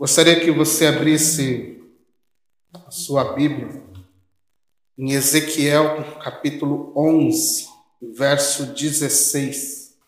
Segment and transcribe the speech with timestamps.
[0.00, 1.78] Gostaria que você abrisse
[2.72, 3.84] a sua Bíblia
[4.96, 7.68] em Ezequiel, capítulo 11,
[8.14, 10.00] verso 16.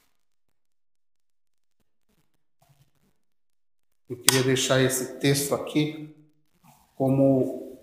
[4.09, 6.16] Eu queria deixar esse texto aqui
[6.97, 7.78] como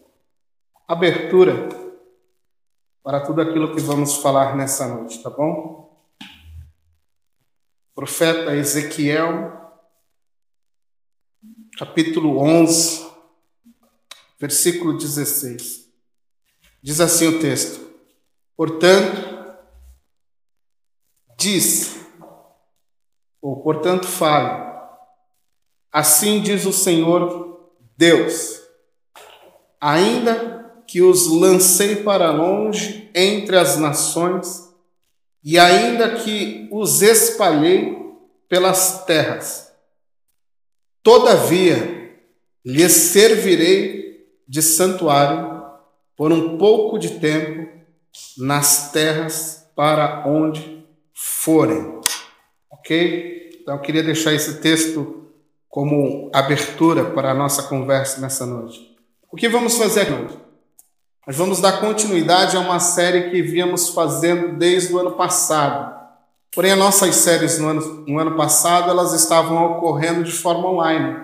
[0.87, 1.69] abertura
[3.03, 5.95] para tudo aquilo que vamos falar nessa noite, tá bom?
[7.93, 9.59] Profeta Ezequiel,
[11.79, 13.07] capítulo 11,
[14.37, 15.89] versículo 16.
[16.83, 17.79] Diz assim o texto:
[18.57, 19.55] Portanto,
[21.37, 22.01] diz,
[23.41, 24.61] ou portanto fale,
[25.89, 28.59] assim diz o Senhor Deus,
[29.79, 34.69] ainda que os lancei para longe entre as nações,
[35.41, 37.97] e ainda que os espalhei
[38.49, 39.68] pelas terras,
[41.01, 42.17] Todavia,
[42.65, 45.63] lhes servirei de santuário
[46.15, 47.69] por um pouco de tempo
[48.37, 51.99] nas terras para onde forem.
[52.69, 53.59] Ok?
[53.61, 55.27] Então, eu queria deixar esse texto
[55.69, 58.97] como abertura para a nossa conversa nessa noite.
[59.31, 60.37] O que vamos fazer hoje?
[61.27, 65.98] Nós vamos dar continuidade a uma série que víamos fazendo desde o ano passado.
[66.53, 71.17] Porém, as nossas séries no ano, no ano passado elas estavam ocorrendo de forma online.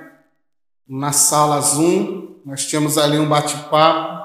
[0.88, 4.24] Na sala Zoom, nós tínhamos ali um bate-papo.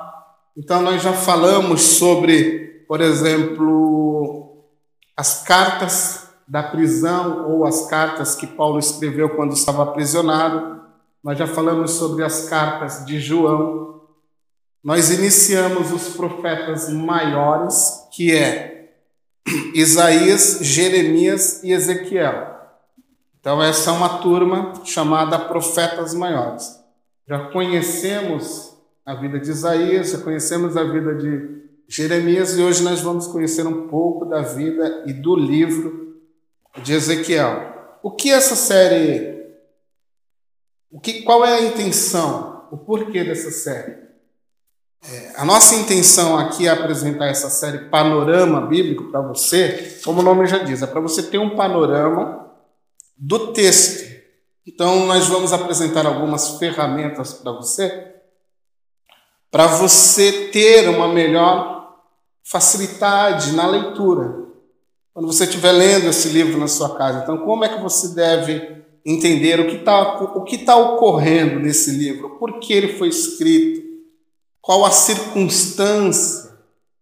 [0.57, 4.67] Então, nós já falamos sobre, por exemplo,
[5.17, 10.83] as cartas da prisão ou as cartas que Paulo escreveu quando estava aprisionado.
[11.25, 14.03] Nós já falamos sobre as cartas de João.
[14.83, 18.80] Nós iniciamos os profetas maiores, que é
[19.75, 22.59] Isaías, Jeremias e Ezequiel.
[23.41, 26.79] Então, essa é uma turma chamada Profetas Maiores.
[27.27, 33.01] Já conhecemos a vida de Isaías, já conhecemos a vida de Jeremias e hoje nós
[33.01, 36.21] vamos conhecer um pouco da vida e do livro
[36.83, 37.99] de Ezequiel.
[38.03, 39.41] O que essa série.
[40.91, 42.69] O que, qual é a intenção?
[42.71, 44.10] O porquê dessa série?
[45.09, 50.23] É, a nossa intenção aqui é apresentar essa série Panorama Bíblico para você, como o
[50.23, 52.51] nome já diz, é para você ter um panorama
[53.17, 54.11] do texto.
[54.67, 58.15] Então, nós vamos apresentar algumas ferramentas para você,
[59.51, 61.97] para você ter uma melhor
[62.45, 64.39] facilidade na leitura.
[65.15, 68.85] Quando você estiver lendo esse livro na sua casa, então, como é que você deve
[69.05, 70.19] entender o que está
[70.67, 73.90] tá ocorrendo nesse livro, por que ele foi escrito,
[74.61, 76.51] qual a circunstância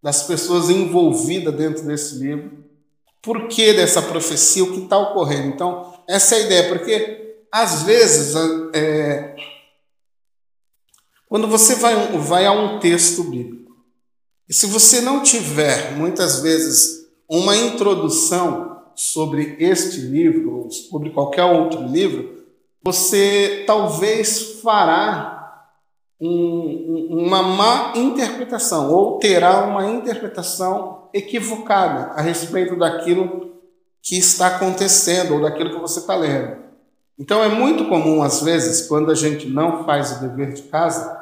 [0.02, 2.64] das pessoas envolvidas dentro desse livro,
[3.20, 5.48] por que dessa profecia, o que está ocorrendo.
[5.48, 8.34] Então, essa é a ideia, porque às vezes,
[8.74, 9.34] é,
[11.28, 13.76] quando você vai, vai a um texto bíblico,
[14.48, 21.44] e se você não tiver, muitas vezes, uma introdução sobre este livro, ou sobre qualquer
[21.44, 22.44] outro livro,
[22.82, 25.37] você talvez fará
[26.20, 33.52] um, uma má interpretação, ou terá uma interpretação equivocada a respeito daquilo
[34.02, 36.56] que está acontecendo ou daquilo que você está lendo.
[37.18, 41.18] Então é muito comum, às vezes, quando a gente não faz o dever de casa,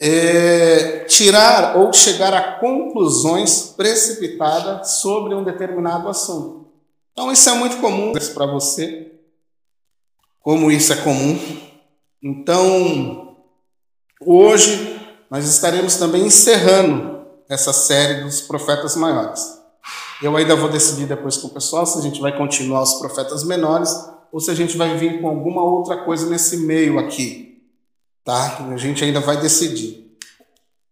[0.00, 6.66] é, tirar ou chegar a conclusões precipitadas sobre um determinado assunto.
[7.12, 9.12] Então isso é muito comum para você,
[10.40, 11.38] como isso é comum.
[12.22, 13.29] Então,
[14.24, 15.00] Hoje
[15.30, 19.58] nós estaremos também encerrando essa série dos profetas maiores.
[20.22, 23.42] Eu ainda vou decidir depois com o pessoal se a gente vai continuar os profetas
[23.44, 23.90] menores
[24.30, 27.62] ou se a gente vai vir com alguma outra coisa nesse meio aqui,
[28.22, 28.58] tá?
[28.70, 30.14] A gente ainda vai decidir.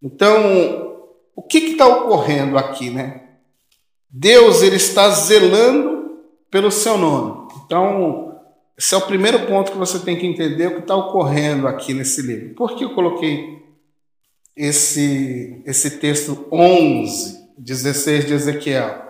[0.02, 1.04] Então,
[1.36, 3.24] o que está ocorrendo aqui, né?
[4.08, 6.18] Deus ele está zelando
[6.50, 7.48] pelo seu nome.
[7.66, 8.27] Então,
[8.78, 11.92] esse é o primeiro ponto que você tem que entender o que está ocorrendo aqui
[11.92, 12.54] nesse livro.
[12.54, 13.60] Por que eu coloquei
[14.56, 19.02] esse, esse texto 11, 16 de Ezequiel?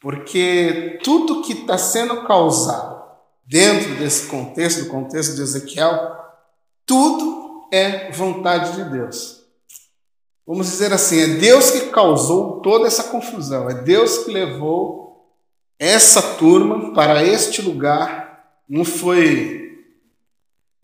[0.00, 3.02] Porque tudo que está sendo causado
[3.44, 6.16] dentro desse contexto, do contexto de Ezequiel,
[6.86, 9.44] tudo é vontade de Deus.
[10.46, 15.30] Vamos dizer assim, é Deus que causou toda essa confusão, é Deus que levou
[15.78, 18.29] essa turma para este lugar
[18.70, 19.84] não foi.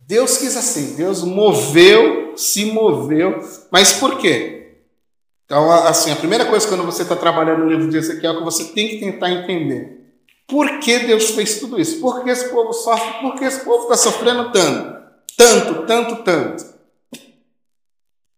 [0.00, 3.38] Deus quis assim, Deus moveu, se moveu,
[3.70, 4.80] mas por quê?
[5.44, 8.44] Então, assim, a primeira coisa quando você está trabalhando no livro de Ezequiel é que
[8.44, 10.04] você tem que tentar entender.
[10.48, 12.00] Por que Deus fez tudo isso?
[12.00, 13.20] Por que esse povo sofre?
[13.20, 14.96] Por que esse povo está sofrendo tanto?
[15.36, 16.64] Tanto, tanto, tanto.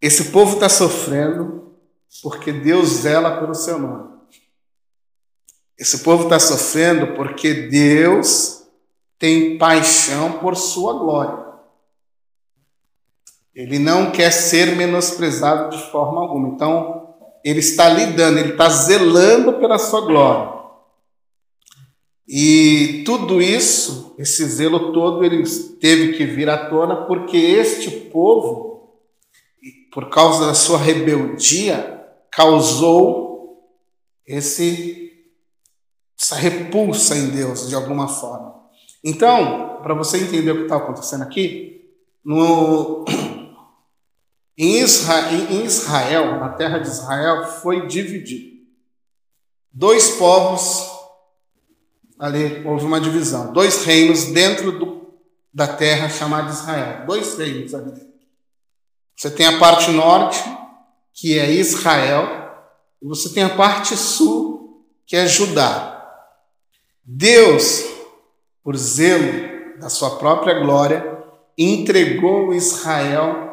[0.01, 1.75] Esse povo está sofrendo
[2.23, 4.09] porque Deus zela pelo seu nome.
[5.79, 8.58] Esse povo está sofrendo porque Deus
[9.19, 11.49] tem paixão por sua glória.
[13.55, 16.49] Ele não quer ser menosprezado de forma alguma.
[16.51, 20.59] Então, ele está lidando, ele está zelando pela sua glória.
[22.29, 25.43] E tudo isso, esse zelo todo, ele
[25.81, 29.01] teve que vir à tona porque este povo,
[29.91, 33.65] por causa da sua rebeldia, causou
[34.27, 35.25] esse,
[36.21, 38.58] essa repulsa em Deus de alguma forma.
[39.03, 41.91] Então, para você entender o que está acontecendo aqui,
[42.25, 43.05] no,
[44.57, 48.59] em Israel, em Israel, na terra de Israel, foi dividido.
[49.73, 50.91] Dois povos,
[52.19, 55.13] ali houve uma divisão, dois reinos dentro do,
[55.55, 57.07] da terra chamada Israel.
[57.07, 58.09] Dois reinos ali.
[59.17, 60.39] Você tem a parte norte,
[61.13, 62.27] que é Israel,
[63.03, 65.95] e você tem a parte sul, que é Judá.
[67.05, 67.85] Deus,
[68.63, 71.19] por zelo da sua própria glória,
[71.57, 73.49] entregou Israel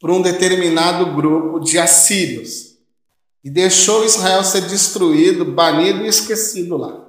[0.00, 2.76] por um determinado grupo de assírios
[3.42, 7.06] e deixou Israel ser destruído, banido e esquecido lá.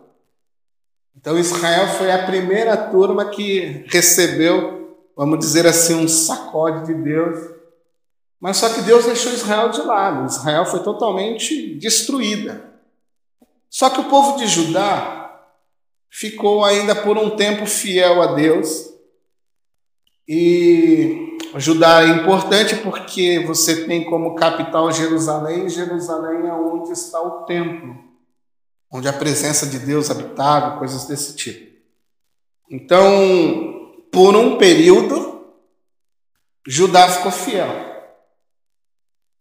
[1.15, 7.37] Então Israel foi a primeira turma que recebeu, vamos dizer assim, um sacode de Deus.
[8.39, 10.27] Mas só que Deus deixou Israel de lado.
[10.27, 12.63] Israel foi totalmente destruída.
[13.69, 15.16] Só que o povo de Judá
[16.09, 18.87] ficou ainda por um tempo fiel a Deus
[20.27, 27.45] e Judá é importante porque você tem como capital Jerusalém, Jerusalém é onde está o
[27.45, 27.95] templo,
[28.91, 31.77] onde a presença de Deus habitava, coisas desse tipo.
[32.69, 35.45] Então, por um período,
[36.67, 37.69] Judá ficou fiel.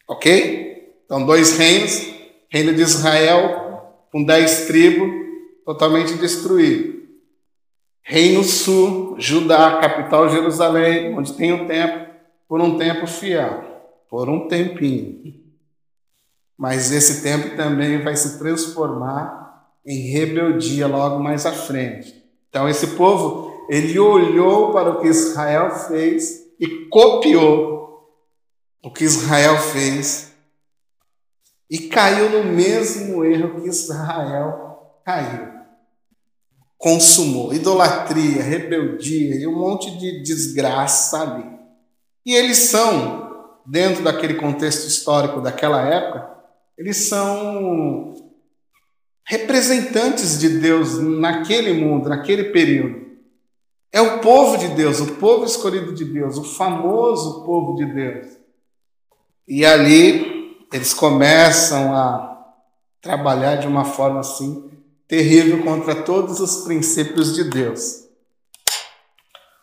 [0.08, 1.00] Ok?
[1.04, 2.14] Então, dois reinos,
[2.48, 5.25] reino de Israel, com dez tribos,
[5.66, 7.04] totalmente destruído.
[8.00, 12.06] Reino Sul, Judá, capital Jerusalém, onde tem o templo,
[12.48, 13.64] por um tempo fiel,
[14.08, 15.34] por um tempinho.
[16.56, 22.24] Mas esse tempo também vai se transformar em rebeldia logo mais à frente.
[22.48, 28.08] Então esse povo, ele olhou para o que Israel fez e copiou
[28.84, 30.32] o que Israel fez
[31.68, 35.55] e caiu no mesmo erro que Israel caiu
[36.78, 41.56] consumou idolatria, rebeldia e um monte de desgraça ali.
[42.24, 46.30] E eles são, dentro daquele contexto histórico daquela época,
[46.76, 48.14] eles são
[49.26, 53.06] representantes de Deus naquele mundo, naquele período.
[53.92, 58.26] É o povo de Deus, o povo escolhido de Deus, o famoso povo de Deus.
[59.48, 62.44] E ali eles começam a
[63.00, 64.70] trabalhar de uma forma assim
[65.08, 68.06] terrível contra todos os princípios de Deus.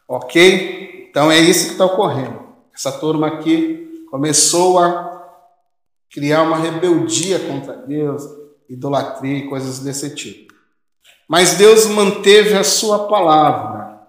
[0.08, 1.08] Ok?
[1.10, 2.44] Então é isso que está ocorrendo.
[2.74, 5.14] Essa turma aqui começou a
[6.10, 8.24] criar uma rebeldia contra Deus,
[8.70, 10.54] idolatria e coisas desse tipo.
[11.28, 14.02] Mas Deus manteve a sua palavra.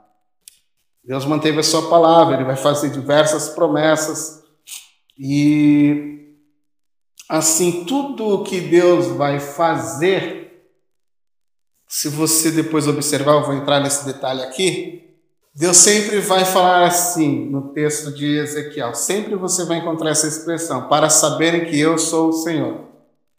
[1.03, 4.43] Deus manteve a sua palavra, ele vai fazer diversas promessas
[5.19, 6.35] e
[7.29, 10.44] assim tudo o que Deus vai fazer
[11.95, 15.15] se você depois observar, eu vou entrar nesse detalhe aqui,
[15.55, 20.89] Deus sempre vai falar assim no texto de Ezequiel, sempre você vai encontrar essa expressão,
[20.89, 22.81] para saberem que eu sou o Senhor,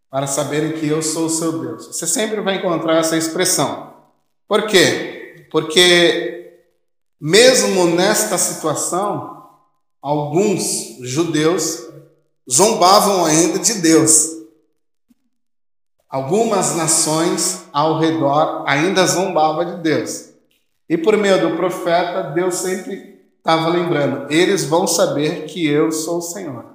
[0.09, 1.87] para saberem que eu sou o seu Deus.
[1.87, 3.93] Você sempre vai encontrar essa expressão.
[4.47, 5.47] Por quê?
[5.51, 6.61] Porque
[7.19, 9.49] mesmo nesta situação,
[10.01, 11.83] alguns judeus
[12.49, 14.34] zombavam ainda de Deus.
[16.15, 20.29] Algumas nações ao redor ainda zombavam de Deus.
[20.87, 26.19] E por meio do profeta, Deus sempre estava lembrando: eles vão saber que eu sou
[26.19, 26.67] o Senhor.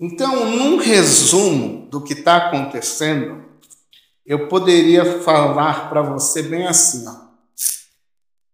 [0.00, 3.44] Então, num resumo do que está acontecendo,
[4.26, 7.14] eu poderia falar para você bem assim: ó.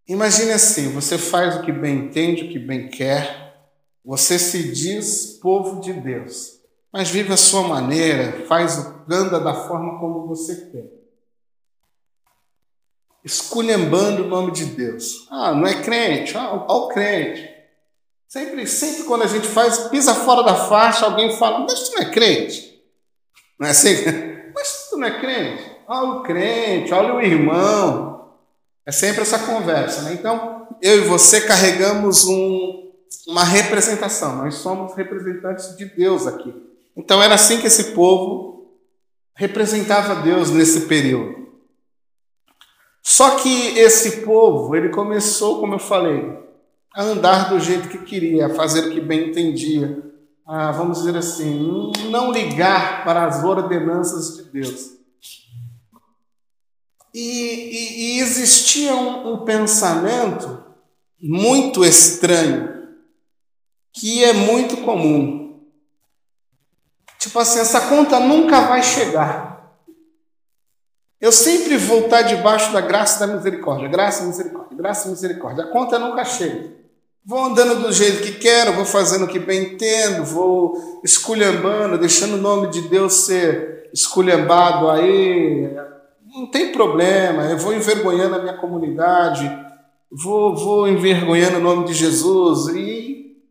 [0.07, 3.65] imagine assim, você faz o que bem entende, o que bem quer,
[4.05, 6.60] você se diz povo de Deus
[6.91, 11.01] mas vive a sua maneira, faz anda da forma como você quer.
[13.23, 15.27] Esculhambando o nome de Deus.
[15.29, 16.35] Ah, não é crente?
[16.35, 17.49] Ah, o crente.
[18.27, 22.01] Sempre, sempre quando a gente faz, pisa fora da faixa, alguém fala, mas tu não
[22.01, 22.81] é crente.
[23.59, 23.95] Não é assim?
[24.53, 25.63] Mas tu não é crente?
[25.87, 28.33] Olha o crente, olha o irmão.
[28.85, 30.13] É sempre essa conversa, né?
[30.13, 32.91] Então, eu e você carregamos um,
[33.27, 36.70] uma representação, nós somos representantes de Deus aqui.
[37.01, 38.77] Então era assim que esse povo
[39.35, 41.49] representava Deus nesse período.
[43.01, 46.31] Só que esse povo, ele começou, como eu falei,
[46.93, 49.99] a andar do jeito que queria, a fazer o que bem entendia,
[50.45, 54.91] a, vamos dizer assim, não ligar para as ordenanças de Deus.
[57.15, 60.63] E, e, e existia um, um pensamento
[61.19, 62.69] muito estranho,
[63.91, 65.40] que é muito comum.
[67.21, 69.77] Tipo assim, essa conta nunca vai chegar.
[71.19, 73.87] Eu sempre vou estar debaixo da graça da misericórdia.
[73.87, 75.65] Graça e misericórdia, graça e misericórdia.
[75.65, 76.71] A conta nunca chega.
[77.23, 82.33] Vou andando do jeito que quero, vou fazendo o que bem entendo, vou esculhambando, deixando
[82.33, 85.71] o nome de Deus ser esculhambado aí.
[86.25, 89.47] Não tem problema, eu vou envergonhando a minha comunidade,
[90.11, 93.00] vou, vou envergonhando o nome de Jesus e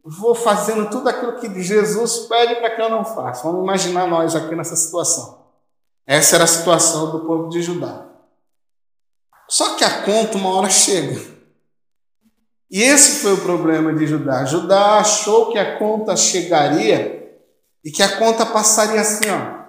[0.04, 3.42] vou fazendo tudo aquilo que Jesus pede para que eu não faça.
[3.44, 5.40] Vamos imaginar nós aqui nessa situação.
[6.06, 8.06] Essa era a situação do povo de Judá.
[9.48, 11.20] Só que a conta uma hora chega.
[12.70, 14.44] E esse foi o problema de Judá.
[14.44, 17.20] Judá achou que a conta chegaria
[17.84, 19.60] e que a conta passaria assim, ó.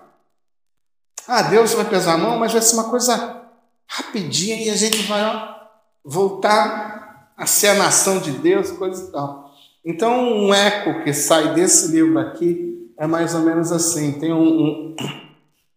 [1.27, 3.41] Ah, Deus vai pesar a mão, mas vai ser uma coisa
[3.87, 5.55] rapidinha e a gente vai ó,
[6.03, 9.40] voltar a ser a nação de Deus, coisa e tal.
[9.83, 14.19] Então, um eco que sai desse livro aqui é mais ou menos assim.
[14.19, 14.95] Tem um, um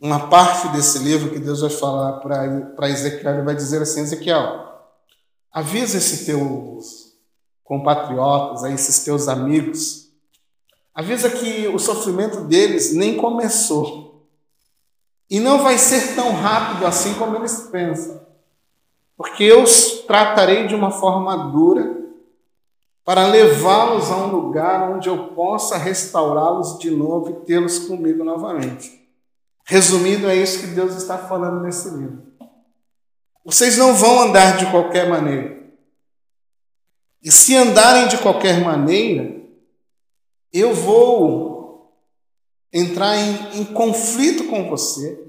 [0.05, 4.71] uma parte desse livro que Deus vai falar para Ezequiel, ele vai dizer assim, Ezequiel,
[5.51, 7.15] avisa esses teus
[7.65, 10.11] compatriotas, esses teus amigos,
[10.95, 14.29] avisa que o sofrimento deles nem começou.
[15.31, 18.21] E não vai ser tão rápido assim como eles pensam.
[19.17, 22.04] Porque eu os tratarei de uma forma dura
[23.05, 29.05] para levá-los a um lugar onde eu possa restaurá-los de novo e tê-los comigo novamente.
[29.67, 32.23] Resumindo, é isso que Deus está falando nesse livro.
[33.45, 35.63] Vocês não vão andar de qualquer maneira.
[37.23, 39.43] E se andarem de qualquer maneira,
[40.53, 41.99] eu vou
[42.73, 45.23] entrar em, em conflito com você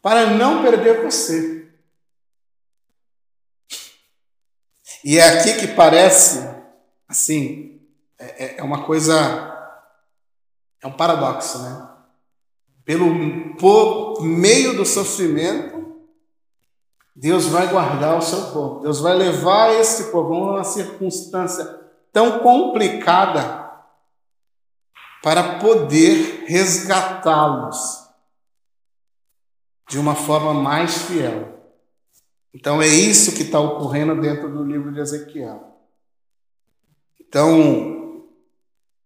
[0.00, 1.66] para não perder você.
[5.02, 6.38] E é aqui que parece,
[7.08, 7.80] assim,
[8.18, 9.14] é, é, é uma coisa,
[10.82, 11.94] é um paradoxo, né?
[12.84, 15.84] pelo por meio do sofrimento,
[17.16, 18.80] Deus vai guardar o seu povo.
[18.80, 21.64] Deus vai levar esse povo a uma circunstância
[22.12, 23.64] tão complicada
[25.22, 28.04] para poder resgatá-los
[29.88, 31.54] de uma forma mais fiel.
[32.52, 35.73] Então é isso que está ocorrendo dentro do livro de Ezequiel.
[37.34, 38.28] Então,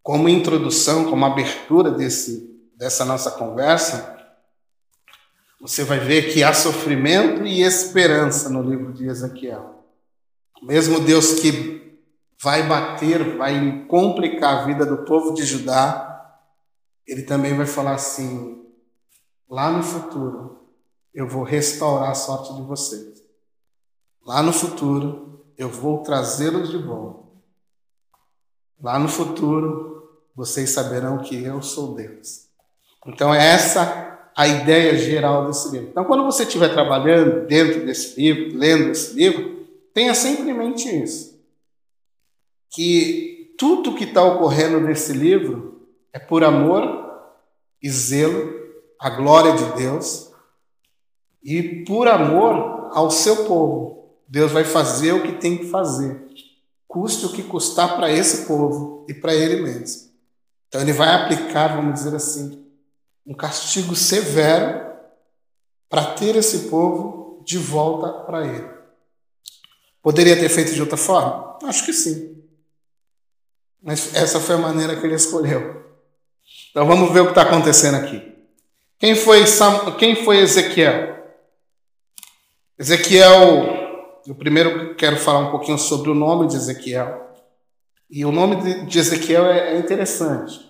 [0.02, 4.18] como introdução, como abertura desse dessa nossa conversa,
[5.58, 9.82] você vai ver que há sofrimento e esperança no livro de Ezequiel.
[10.62, 11.98] Mesmo Deus que
[12.42, 16.38] vai bater, vai complicar a vida do povo de Judá,
[17.06, 18.62] ele também vai falar assim:
[19.48, 20.68] lá no futuro
[21.14, 23.22] eu vou restaurar a sorte de vocês.
[24.22, 27.27] Lá no futuro eu vou trazê-los de volta.
[28.82, 32.46] Lá no futuro vocês saberão que eu sou Deus.
[33.06, 35.88] Então, é essa a ideia geral desse livro.
[35.88, 40.88] Então, quando você estiver trabalhando dentro desse livro, lendo esse livro, tenha sempre em mente
[40.88, 41.36] isso.
[42.70, 47.04] Que tudo que está ocorrendo nesse livro é por amor
[47.82, 48.54] e zelo
[49.00, 50.32] à glória de Deus
[51.42, 54.14] e por amor ao seu povo.
[54.28, 56.27] Deus vai fazer o que tem que fazer,
[56.88, 60.08] custe o que custar para esse povo e para ele mesmo.
[60.66, 62.66] Então, ele vai aplicar, vamos dizer assim,
[63.26, 64.88] um castigo severo
[65.88, 68.68] para ter esse povo de volta para ele.
[70.02, 71.58] Poderia ter feito de outra forma?
[71.64, 72.42] Acho que sim.
[73.82, 75.84] Mas essa foi a maneira que ele escolheu.
[76.70, 78.34] Então vamos ver o que está acontecendo aqui.
[78.98, 79.92] Quem foi, Sam...
[79.92, 81.16] Quem foi Ezequiel?
[82.78, 83.77] Ezequiel,
[84.28, 87.32] eu primeiro quero falar um pouquinho sobre o nome de Ezequiel.
[88.10, 90.60] E o nome de Ezequiel é, é interessante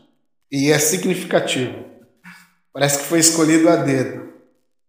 [0.50, 1.84] e é significativo.
[2.72, 4.28] Parece que foi escolhido a dedo.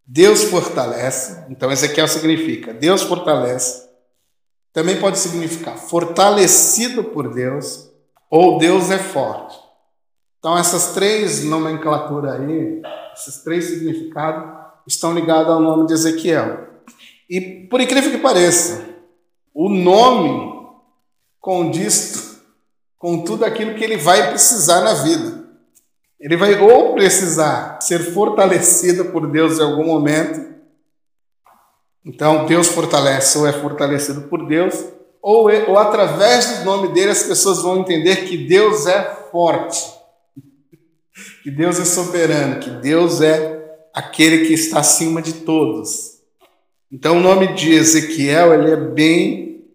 [0.05, 3.89] Deus fortalece, então Ezequiel significa Deus fortalece.
[4.71, 7.89] Também pode significar fortalecido por Deus
[8.29, 9.57] ou Deus é forte.
[10.38, 12.83] Então essas três nomenclaturas aí,
[13.15, 14.47] esses três significados
[14.85, 16.68] estão ligados ao nome de Ezequiel.
[17.29, 18.89] E por incrível que pareça,
[19.53, 20.57] o nome
[21.39, 22.41] condiz
[22.98, 25.48] com tudo aquilo que ele vai precisar na vida.
[26.19, 30.50] Ele vai ou precisar ser fortalecido por Deus em algum momento.
[32.03, 34.86] Então, Deus fortalece, ou é fortalecido por Deus,
[35.21, 39.81] ou, é, ou através do nome dele as pessoas vão entender que Deus é forte,
[41.43, 46.18] que Deus é soberano, que Deus é aquele que está acima de todos.
[46.91, 49.65] Então, o nome de Ezequiel ele é bem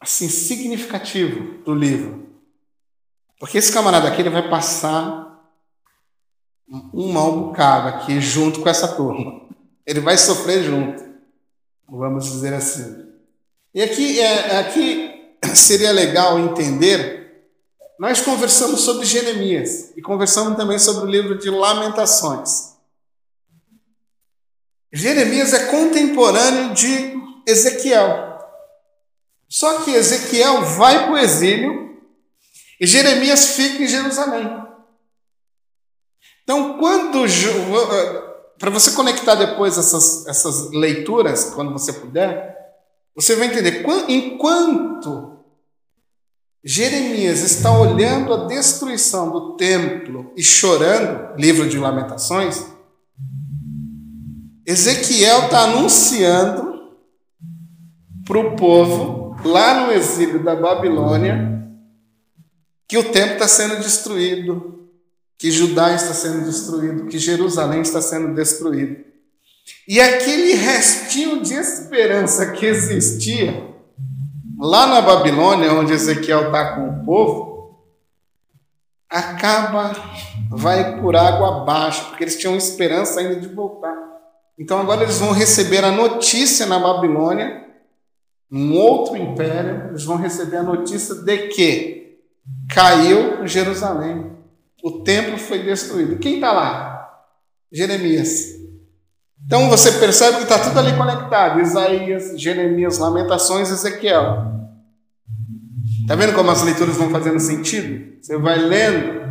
[0.00, 2.26] assim significativo do livro.
[3.38, 5.24] Porque esse camarada aqui ele vai passar
[6.92, 9.42] um mau bocado aqui junto com essa turma.
[9.86, 11.04] Ele vai sofrer junto,
[11.88, 13.04] vamos dizer assim.
[13.74, 17.46] E aqui, é, aqui seria legal entender.
[17.98, 22.73] Nós conversamos sobre Jeremias e conversamos também sobre o livro de Lamentações.
[24.94, 28.38] Jeremias é contemporâneo de Ezequiel.
[29.48, 32.00] Só que Ezequiel vai para o exílio
[32.80, 34.48] e Jeremias fica em Jerusalém.
[36.44, 37.24] Então, quando.
[38.56, 42.56] Para você conectar depois essas, essas leituras, quando você puder,
[43.16, 43.84] você vai entender.
[44.08, 45.40] Enquanto
[46.62, 52.73] Jeremias está olhando a destruição do templo e chorando, livro de Lamentações,
[54.66, 56.74] Ezequiel está anunciando
[58.26, 61.62] para o povo, lá no exílio da Babilônia,
[62.88, 64.88] que o templo está sendo destruído,
[65.36, 69.04] que Judá está sendo destruído, que Jerusalém está sendo destruído.
[69.86, 73.74] E aquele restinho de esperança que existia
[74.58, 77.54] lá na Babilônia, onde Ezequiel está com o povo,
[79.08, 79.92] acaba,
[80.50, 84.13] vai por água abaixo, porque eles tinham esperança ainda de voltar.
[84.58, 87.64] Então agora eles vão receber a notícia na Babilônia,
[88.50, 92.18] um outro império, eles vão receber a notícia de que
[92.72, 94.30] caiu Jerusalém,
[94.82, 96.18] o templo foi destruído.
[96.18, 97.10] Quem está lá?
[97.72, 98.54] Jeremias.
[99.44, 104.52] Então você percebe que está tudo ali conectado: Isaías, Jeremias, Lamentações, Ezequiel.
[106.02, 108.22] Está vendo como as leituras vão fazendo sentido?
[108.22, 109.24] Você vai lendo.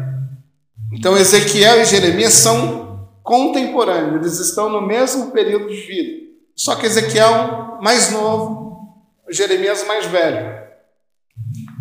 [0.91, 2.82] Então Ezequiel e Jeremias são
[3.23, 6.23] contemporâneos, eles estão no mesmo período de vida.
[6.55, 10.61] Só que Ezequiel mais novo, Jeremias mais velho.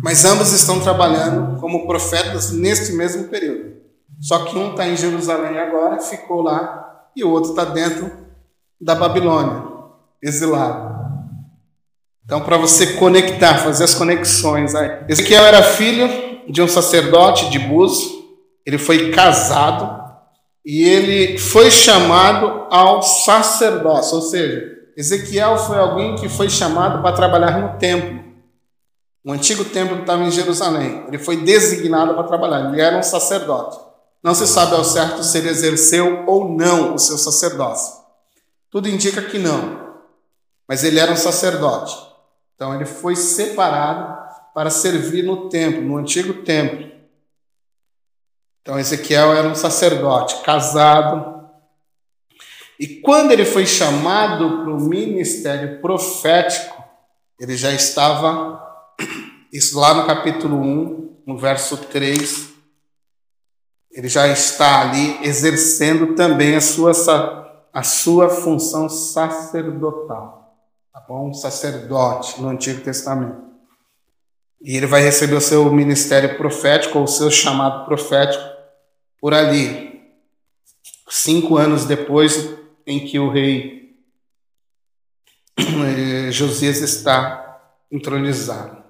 [0.01, 3.73] Mas ambos estão trabalhando como profetas neste mesmo período.
[4.19, 8.11] Só que um está em Jerusalém agora, ficou lá, e o outro está dentro
[8.79, 9.63] da Babilônia,
[10.21, 10.93] exilado.
[12.25, 14.73] Então, para você conectar, fazer as conexões.
[14.75, 15.03] Aí.
[15.09, 16.07] Ezequiel era filho
[16.49, 18.01] de um sacerdote de Bus,
[18.65, 20.02] ele foi casado
[20.65, 27.15] e ele foi chamado ao sacerdócio, ou seja, Ezequiel foi alguém que foi chamado para
[27.15, 28.23] trabalhar no templo.
[29.25, 31.05] O antigo templo que estava em Jerusalém.
[31.07, 33.77] Ele foi designado para trabalhar, ele era um sacerdote.
[34.23, 38.01] Não se sabe ao certo se ele exerceu ou não o seu sacerdócio.
[38.69, 39.81] Tudo indica que não.
[40.67, 41.97] Mas ele era um sacerdote.
[42.55, 44.23] Então ele foi separado
[44.53, 46.92] para servir no templo, no antigo templo.
[48.63, 51.49] Então Ezequiel era um sacerdote, casado.
[52.79, 56.81] E quando ele foi chamado para o ministério profético,
[57.37, 58.63] ele já estava,
[59.51, 62.53] isso lá no capítulo 1, no verso 3,
[63.91, 66.93] ele já está ali exercendo também a sua,
[67.73, 70.57] a sua função sacerdotal.
[70.93, 71.33] Tá bom?
[71.33, 73.43] Sacerdote no Antigo Testamento.
[74.61, 78.52] E ele vai receber o seu ministério profético, ou o seu chamado profético,
[79.23, 80.01] por ali,
[81.09, 83.95] cinco anos depois em que o rei
[85.57, 88.83] eh, Josias está entronizado.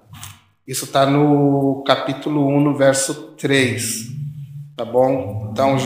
[0.66, 4.08] Isso está no capítulo 1, no verso 3.
[4.76, 5.50] Tá bom?
[5.52, 5.76] Então,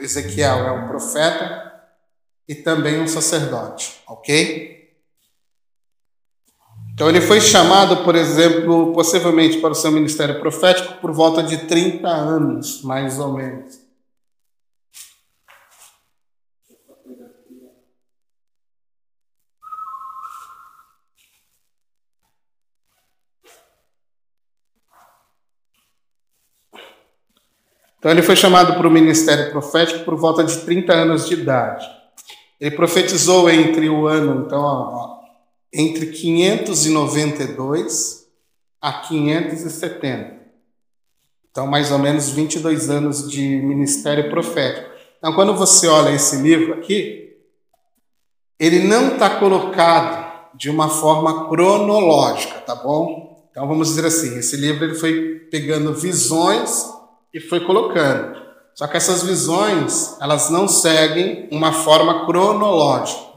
[0.00, 1.70] Ezequiel é um profeta
[2.48, 4.90] e também um sacerdote, ok?
[6.94, 11.66] Então, ele foi chamado, por exemplo, possivelmente para o seu ministério profético por volta de
[11.66, 13.81] 30 anos, mais ou menos.
[28.02, 31.86] Então ele foi chamado para o ministério profético por volta de 30 anos de idade.
[32.60, 35.20] Ele profetizou entre o ano, então, ó,
[35.72, 38.26] entre 592
[38.80, 40.32] a 570.
[41.48, 44.90] Então, mais ou menos 22 anos de ministério profético.
[45.18, 47.36] Então, quando você olha esse livro aqui,
[48.58, 53.46] ele não está colocado de uma forma cronológica, tá bom?
[53.52, 57.00] Então vamos dizer assim, esse livro ele foi pegando visões
[57.32, 58.42] e foi colocando.
[58.74, 63.32] Só que essas visões, elas não seguem uma forma cronológica.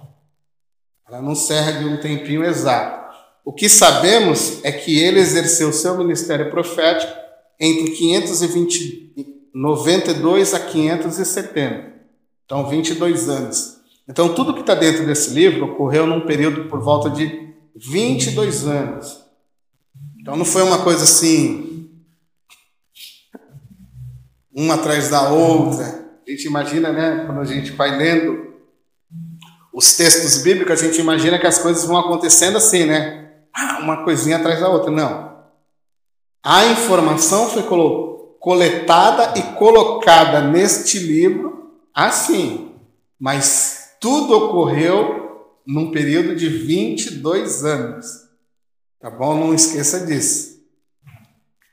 [1.07, 3.05] Ela não segue um tempinho exato.
[3.43, 7.13] O que sabemos é que ele exerceu seu ministério profético
[7.59, 11.93] entre 592 a 570.
[12.45, 13.75] Então, 22 anos.
[14.07, 19.19] Então, tudo que está dentro desse livro ocorreu num período por volta de 22 anos.
[20.19, 21.74] Então, não foi uma coisa assim,
[24.55, 26.05] uma atrás da outra.
[26.25, 28.53] A gente imagina, né, quando a gente vai lendo
[29.73, 33.33] os textos bíblicos, a gente imagina que as coisas vão acontecendo assim, né?
[33.53, 34.89] Ah, uma coisinha atrás da outra.
[34.89, 35.35] Não.
[36.41, 37.63] A informação foi
[38.39, 42.71] coletada e colocada neste livro assim,
[43.19, 48.05] mas tudo ocorreu num período de 22 anos.
[48.99, 49.37] Tá bom?
[49.37, 50.54] Não esqueça disso.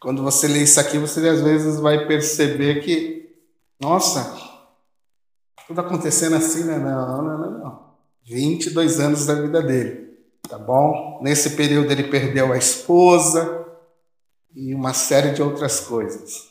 [0.03, 3.37] Quando você lê isso aqui, você às vezes vai perceber que,
[3.79, 4.37] nossa,
[5.69, 6.77] tudo acontecendo assim, né?
[6.77, 7.93] Não, não, não, não.
[8.25, 11.21] 22 anos da vida dele, tá bom?
[11.23, 13.65] Nesse período ele perdeu a esposa
[14.57, 16.49] e uma série de outras coisas.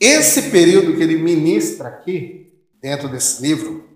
[0.00, 3.88] Esse período que ele ministra aqui, dentro desse livro,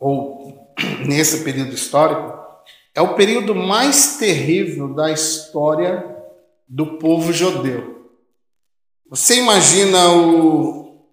[0.00, 0.74] ou
[1.06, 2.40] nesse período histórico,
[2.92, 6.18] é o período mais terrível da história
[6.70, 8.08] do povo judeu.
[9.08, 11.04] Você imagina o,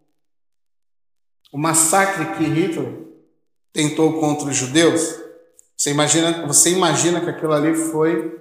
[1.52, 3.08] o massacre que Hitler
[3.74, 5.20] tentou contra os judeus,
[5.76, 8.40] você imagina, você imagina que aquilo ali foi,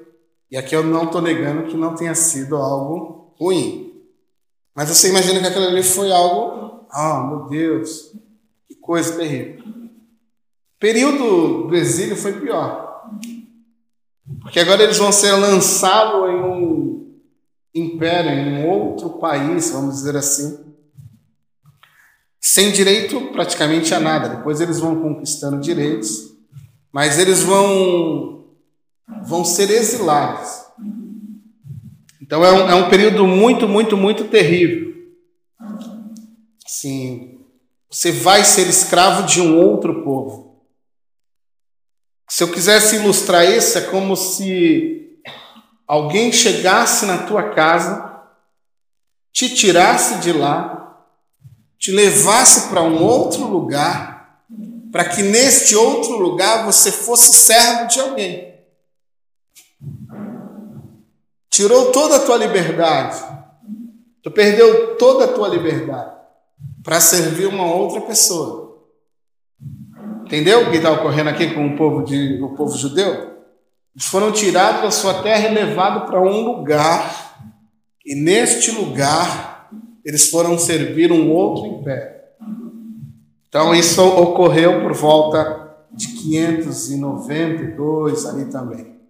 [0.50, 3.94] e aqui eu não estou negando que não tenha sido algo ruim,
[4.74, 8.12] mas você imagina que aquilo ali foi algo, ah, oh, meu Deus,
[8.68, 9.64] que coisa terrível.
[9.64, 13.08] O período do exílio foi pior,
[14.42, 16.85] porque agora eles vão ser lançados em um
[17.78, 20.66] império, em um outro país, vamos dizer assim,
[22.40, 24.36] sem direito praticamente a nada.
[24.36, 26.32] Depois eles vão conquistando direitos,
[26.92, 28.46] mas eles vão
[29.24, 30.64] vão ser exilados.
[32.20, 34.94] Então é um, é um período muito, muito, muito terrível.
[36.66, 37.40] Sim,
[37.90, 40.64] você vai ser escravo de um outro povo.
[42.28, 45.05] Se eu quisesse ilustrar isso, é como se
[45.86, 48.20] alguém chegasse na tua casa,
[49.32, 50.76] te tirasse de lá
[51.78, 54.42] te levasse para um outro lugar,
[54.90, 58.56] para que neste outro lugar você fosse servo de alguém.
[61.50, 63.22] Tirou toda a tua liberdade.
[64.22, 66.16] Tu perdeu toda a tua liberdade
[66.82, 68.84] para servir uma outra pessoa.
[70.24, 73.35] Entendeu o que está ocorrendo aqui com o povo, de, o povo judeu?
[73.96, 77.34] Eles foram tirados da sua terra e levados para um lugar,
[78.04, 79.70] e neste lugar
[80.04, 82.14] eles foram servir um outro império.
[83.48, 89.00] Então isso ocorreu por volta de 592 ali também.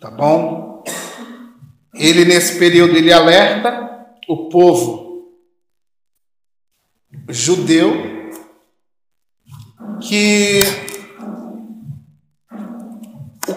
[0.00, 0.84] Tá bom?
[1.92, 5.32] Ele nesse período ele alerta o povo
[7.28, 8.30] judeu
[10.00, 10.85] que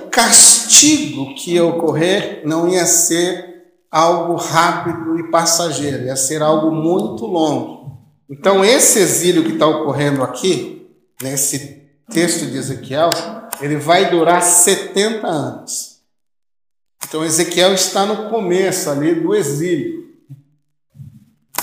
[0.09, 3.49] castigo que ia ocorrer não ia ser
[3.91, 7.79] algo rápido e passageiro, ia ser algo muito longo.
[8.29, 10.87] Então, esse exílio que está ocorrendo aqui,
[11.21, 13.09] nesse texto de Ezequiel,
[13.59, 15.99] ele vai durar 70 anos.
[17.07, 20.07] Então, Ezequiel está no começo ali do exílio.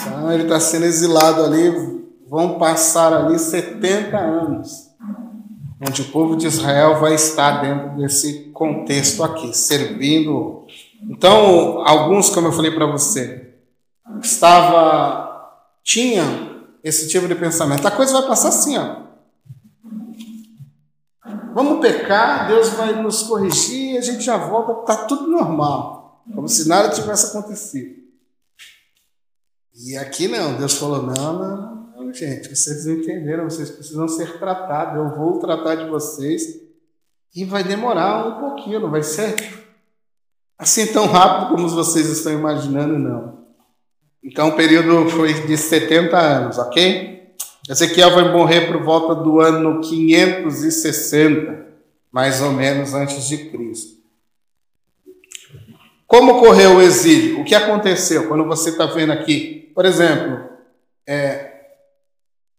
[0.01, 1.71] Então, ele está sendo exilado ali,
[2.29, 4.86] vão passar ali 70 anos,
[5.81, 10.67] onde o povo de Israel vai estar dentro desse contexto aqui, servindo
[11.03, 13.55] então, alguns, como eu falei para você,
[14.23, 15.25] estava
[15.83, 16.25] tinha
[16.83, 17.87] esse tipo de pensamento.
[17.87, 19.07] A coisa vai passar assim, ó.
[21.55, 26.69] Vamos pecar, Deus vai nos corrigir, a gente já volta, tá tudo normal, como se
[26.69, 27.97] nada tivesse acontecido.
[29.75, 31.76] E aqui não, Deus falou: não, não,
[32.13, 36.61] gente, vocês entenderam, vocês precisam ser tratados, eu vou tratar de vocês
[37.35, 39.35] e vai demorar um pouquinho, não vai ser
[40.59, 43.47] assim tão rápido como vocês estão imaginando, não.
[44.23, 47.35] Então o período foi de 70 anos, ok?
[47.69, 51.67] Ezequiel vai morrer por volta do ano 560,
[52.11, 53.97] mais ou menos antes de Cristo.
[56.07, 57.41] Como ocorreu o exílio?
[57.41, 59.73] O que aconteceu quando você está vendo aqui?
[59.75, 60.49] Por exemplo,
[61.07, 61.56] é,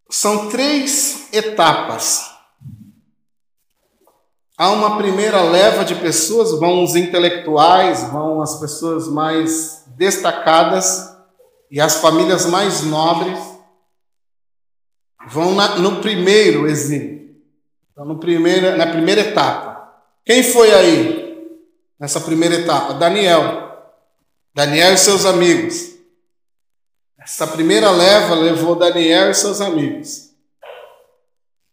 [0.09, 2.31] são três etapas.
[4.57, 11.15] há uma primeira leva de pessoas, vão os intelectuais, vão as pessoas mais destacadas
[11.69, 13.37] e as famílias mais nobres
[15.27, 17.35] vão na, no primeiro exílio,
[17.91, 19.91] então, no primeira, na primeira etapa.
[20.25, 21.47] Quem foi aí
[21.99, 22.93] nessa primeira etapa?
[22.93, 23.67] Daniel.
[24.53, 25.96] Daniel e seus amigos.
[27.27, 30.29] Essa primeira leva levou Daniel e seus amigos.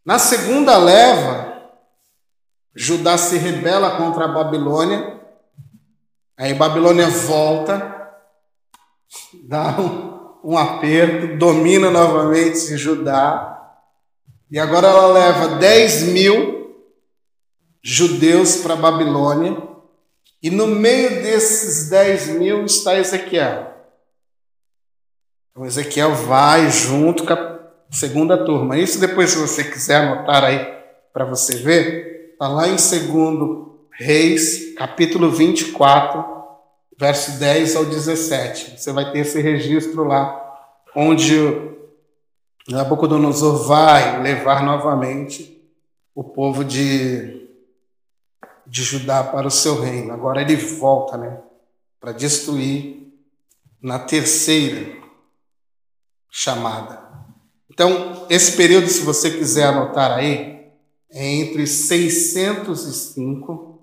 [0.04, 1.70] Na segunda leva,
[2.74, 5.20] Judá se rebela contra a Babilônia.
[6.36, 8.10] Aí Babilônia volta,
[9.44, 13.76] dá um, um aperto, domina novamente Judá.
[14.50, 16.84] E agora ela leva 10 mil
[17.80, 19.56] judeus para Babilônia.
[20.42, 23.73] E no meio desses 10 mil está Ezequiel.
[25.54, 28.76] Então Ezequiel vai junto com a segunda turma.
[28.76, 30.58] Isso depois, se você quiser anotar aí
[31.12, 36.24] para você ver, está lá em 2 Reis, capítulo 24,
[36.98, 38.80] verso 10 ao 17.
[38.80, 40.58] Você vai ter esse registro lá,
[40.92, 41.36] onde
[42.68, 45.64] Nabucodonosor vai levar novamente
[46.12, 47.48] o povo de,
[48.66, 50.12] de Judá para o seu reino.
[50.12, 51.38] Agora ele volta, né?
[52.00, 53.14] Para destruir
[53.80, 55.03] na terceira
[56.36, 57.00] chamada.
[57.70, 60.66] Então, esse período, se você quiser anotar aí,
[61.08, 63.80] é entre 605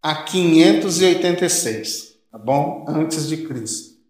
[0.00, 2.86] a 586, tá bom?
[2.88, 4.00] Antes de Cristo.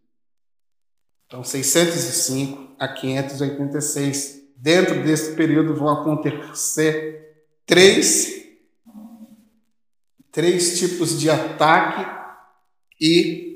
[1.26, 4.40] Então, 605 a 586.
[4.56, 8.40] Dentro desse período vão acontecer três,
[10.30, 12.08] três tipos de ataque
[13.00, 13.49] e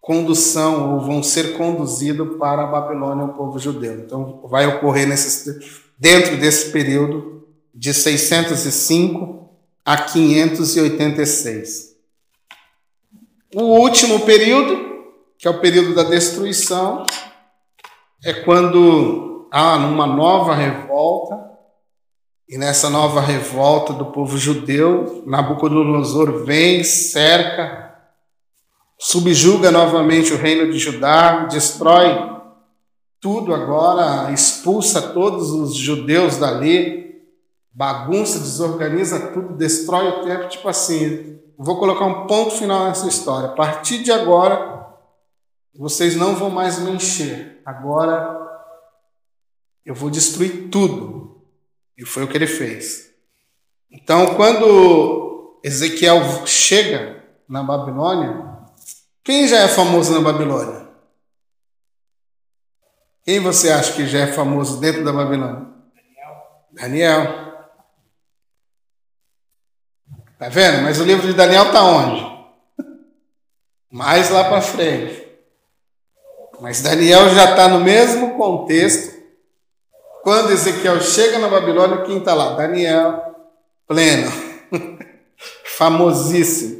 [0.00, 4.00] condução ou vão ser conduzidos para a Babilônia o povo judeu.
[4.00, 5.58] Então vai ocorrer nesse,
[5.98, 9.50] dentro desse período de 605
[9.84, 11.90] a 586.
[13.54, 15.04] O último período,
[15.38, 17.04] que é o período da destruição,
[18.24, 21.50] é quando há uma nova revolta,
[22.48, 27.89] e nessa nova revolta do povo judeu, Nabucodonosor vem, cerca
[29.00, 32.38] subjuga novamente o reino de Judá, destrói
[33.18, 37.22] tudo agora, expulsa todos os judeus dali,
[37.72, 43.48] bagunça, desorganiza tudo, destrói o templo, tipo assim, vou colocar um ponto final nessa história.
[43.48, 44.86] A partir de agora,
[45.74, 47.62] vocês não vão mais me encher.
[47.64, 48.38] Agora
[49.84, 51.42] eu vou destruir tudo.
[51.96, 53.10] E foi o que ele fez.
[53.90, 58.49] Então, quando Ezequiel chega na Babilônia,
[59.22, 60.88] quem já é famoso na Babilônia?
[63.24, 65.66] Quem você acha que já é famoso dentro da Babilônia?
[65.94, 66.70] Daniel.
[66.72, 67.50] Daniel.
[70.38, 70.82] Tá vendo?
[70.82, 72.26] Mas o livro de Daniel está onde?
[73.90, 75.28] Mais lá para frente.
[76.60, 79.20] Mas Daniel já está no mesmo contexto.
[80.22, 82.54] Quando Ezequiel chega na Babilônia, quem está lá?
[82.54, 83.34] Daniel,
[83.86, 84.30] pleno,
[85.64, 86.79] famosíssimo.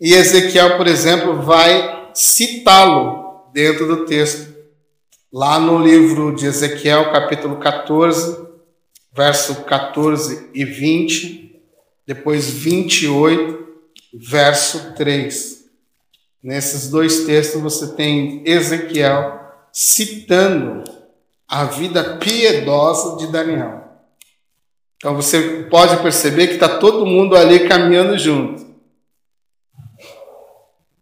[0.00, 4.54] E Ezequiel, por exemplo, vai citá-lo dentro do texto.
[5.32, 8.46] Lá no livro de Ezequiel, capítulo 14,
[9.12, 11.60] verso 14 e 20,
[12.06, 13.66] depois 28,
[14.14, 15.64] verso 3.
[16.40, 19.40] Nesses dois textos você tem Ezequiel
[19.72, 20.84] citando
[21.48, 23.82] a vida piedosa de Daniel.
[24.96, 28.67] Então você pode perceber que está todo mundo ali caminhando junto.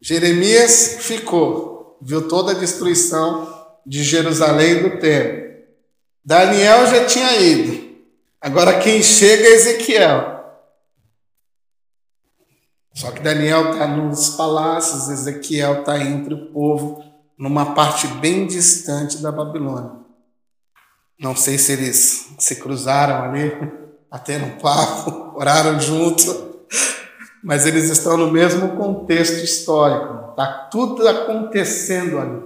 [0.07, 5.65] Jeremias ficou, viu toda a destruição de Jerusalém e do templo.
[6.25, 7.97] Daniel já tinha ido.
[8.41, 10.45] Agora quem chega é Ezequiel.
[12.95, 17.03] Só que Daniel está nos palácios, Ezequiel está entre o povo,
[17.37, 19.91] numa parte bem distante da Babilônia.
[21.19, 23.51] Não sei se eles se cruzaram ali,
[24.09, 26.47] até no papo, oraram junto
[27.47, 30.31] mas eles estão no mesmo contexto histórico.
[30.31, 32.43] Está tudo acontecendo ali.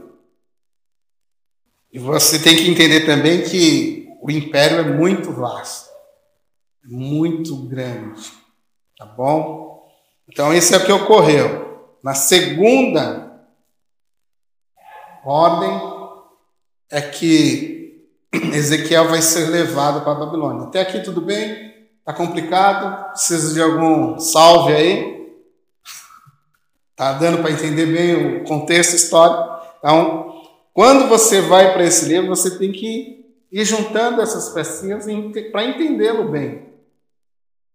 [1.91, 5.89] E você tem que entender também que o império é muito vasto,
[6.85, 8.31] muito grande,
[8.99, 9.91] tá bom?
[10.29, 11.89] Então isso é o que ocorreu.
[12.05, 13.43] Na segunda
[15.25, 15.81] ordem
[16.91, 18.07] é que
[18.53, 20.67] Ezequiel vai ser levado para a Babilônia.
[20.67, 21.69] Até aqui tudo bem?
[22.11, 23.11] Tá complicado?
[23.11, 25.33] Precisa de algum salve aí?
[26.96, 29.49] Tá dando para entender bem o contexto histórico?
[29.79, 30.42] Então,
[30.75, 35.07] quando você vai para esse livro, você tem que ir juntando essas pecinhas
[35.53, 36.70] para entendê-lo bem.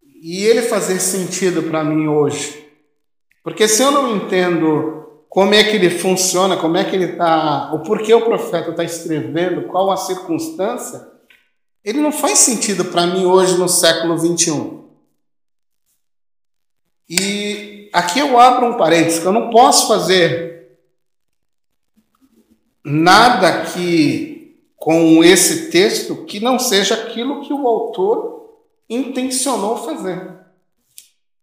[0.04, 2.70] e ele fazer sentido para mim hoje.
[3.42, 7.74] Porque se eu não entendo como é que ele funciona, como é que ele está,
[7.74, 11.15] o porquê o profeta está escrevendo, qual a circunstância,
[11.86, 14.84] ele não faz sentido para mim hoje no século 21.
[17.08, 20.80] E aqui eu abro um parênteses, que eu não posso fazer
[22.84, 30.34] nada que com esse texto que não seja aquilo que o autor intencionou fazer.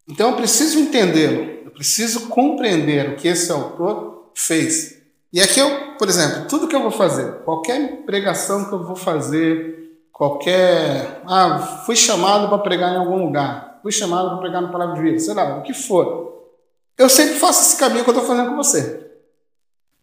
[0.09, 5.01] Então eu preciso entendê-lo, eu preciso compreender o que esse autor fez.
[5.33, 8.97] E aqui eu, por exemplo, tudo que eu vou fazer, qualquer pregação que eu vou
[8.97, 9.82] fazer,
[10.13, 11.23] qualquer.
[11.27, 15.03] Ah, fui chamado para pregar em algum lugar, fui chamado para pregar no Palavra de
[15.03, 16.51] Vida, sei lá, o que for.
[16.97, 19.11] Eu sempre faço esse caminho que eu estou fazendo com você.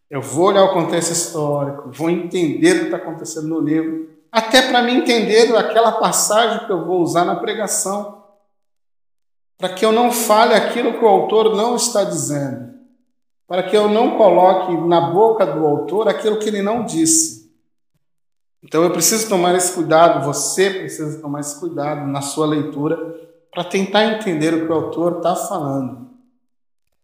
[0.09, 4.63] Eu vou olhar o contexto histórico, vou entender o que está acontecendo no livro, até
[4.63, 8.19] para me entender aquela passagem que eu vou usar na pregação
[9.59, 12.73] para que eu não fale aquilo que o autor não está dizendo,
[13.45, 17.38] para que eu não coloque na boca do autor aquilo que ele não disse.
[18.63, 22.97] Então eu preciso tomar esse cuidado, você precisa tomar esse cuidado na sua leitura
[23.51, 26.09] para tentar entender o que o autor está falando,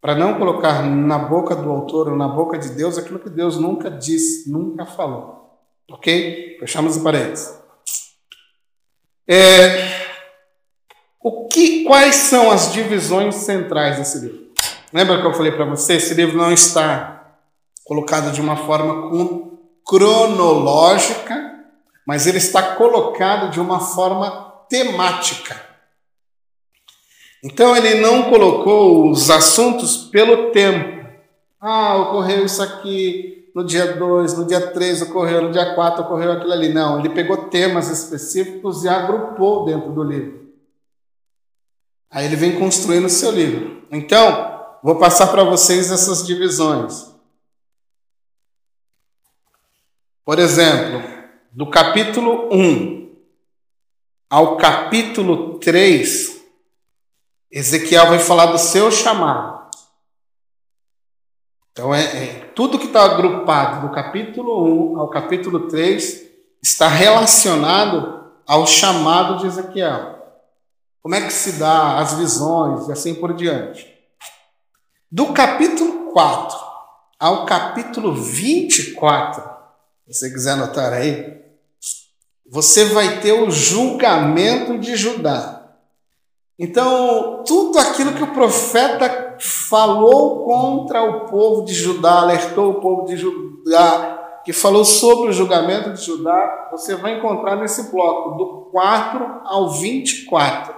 [0.02, 3.58] para não colocar na boca do autor ou na boca de Deus aquilo que Deus
[3.58, 5.60] nunca disse, nunca falou.
[5.90, 6.58] Ok?
[6.60, 7.58] Fechamos os parênteses.
[9.28, 10.06] É,
[11.24, 14.46] o que, quais são as divisões centrais desse livro?
[14.94, 15.96] Lembra que eu falei para você?
[15.96, 17.38] Esse livro não está
[17.84, 19.12] colocado de uma forma
[19.86, 21.45] cronológica,
[22.06, 25.60] mas ele está colocado de uma forma temática.
[27.44, 31.06] Então ele não colocou os assuntos pelo tempo.
[31.60, 36.34] Ah, ocorreu isso aqui no dia 2, no dia 3 ocorreu, no dia 4 ocorreu
[36.34, 36.74] aquilo ali.
[36.74, 40.46] Não, ele pegou temas específicos e agrupou dentro do livro.
[42.12, 43.84] Aí ele vem construindo o seu livro.
[43.92, 47.14] Então, vou passar para vocês essas divisões.
[50.26, 51.15] Por exemplo,
[51.56, 53.16] do capítulo 1
[54.30, 56.44] ao capítulo 3,
[57.50, 59.70] Ezequiel vai falar do seu chamado.
[61.72, 66.26] Então, é, é tudo que está agrupado do capítulo 1 ao capítulo 3
[66.62, 70.14] está relacionado ao chamado de Ezequiel.
[71.02, 73.88] Como é que se dá as visões e assim por diante.
[75.10, 76.58] Do capítulo 4
[77.18, 79.42] ao capítulo 24,
[80.06, 81.45] se você quiser anotar aí,
[82.50, 85.56] você vai ter o julgamento de Judá.
[86.58, 93.06] Então, tudo aquilo que o profeta falou contra o povo de Judá, alertou o povo
[93.06, 98.70] de Judá, que falou sobre o julgamento de Judá, você vai encontrar nesse bloco, do
[98.72, 100.76] 4 ao 24.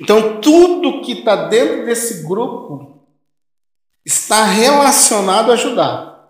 [0.00, 3.06] Então, tudo que está dentro desse grupo
[4.04, 6.28] está relacionado a Judá.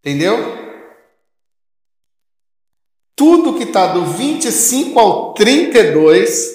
[0.00, 0.63] Entendeu?
[3.16, 6.54] Tudo que está do 25 ao 32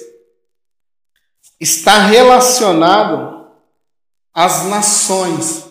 [1.58, 3.46] está relacionado
[4.32, 5.66] às nações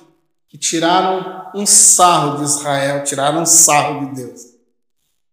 [0.47, 4.41] que tiraram um sarro de Israel, tiraram um sarro de Deus.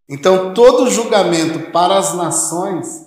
[0.09, 3.07] Então, todo julgamento para as nações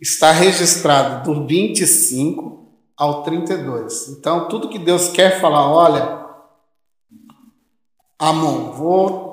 [0.00, 2.58] está registrado do 25
[2.96, 4.08] ao 32.
[4.08, 6.26] Então, tudo que Deus quer falar, olha,
[8.18, 9.27] Amon, vou,